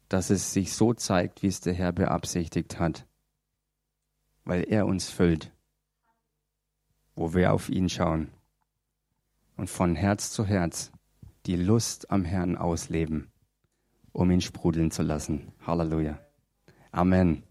dass 0.10 0.30
es 0.30 0.54
sich 0.54 0.74
so 0.74 0.94
zeigt, 0.94 1.42
wie 1.42 1.48
es 1.48 1.62
der 1.62 1.74
Herr 1.74 1.92
beabsichtigt 1.92 2.80
hat, 2.80 3.08
weil 4.44 4.64
er 4.64 4.86
uns 4.86 5.10
füllt, 5.10 5.52
wo 7.16 7.34
wir 7.34 7.54
auf 7.54 7.70
ihn 7.70 7.90
schauen 7.90 8.32
und 9.58 9.70
von 9.70 9.96
Herz 9.96 10.32
zu 10.32 10.46
Herz 10.46 10.92
die 11.46 11.56
Lust 11.56 12.12
am 12.12 12.24
Herrn 12.26 12.58
ausleben, 12.58 13.32
um 14.16 14.32
ihn 14.32 14.42
sprudeln 14.42 14.92
zu 14.92 15.04
lassen. 15.04 15.52
Halleluja. 15.68 16.20
Amen. 16.92 17.44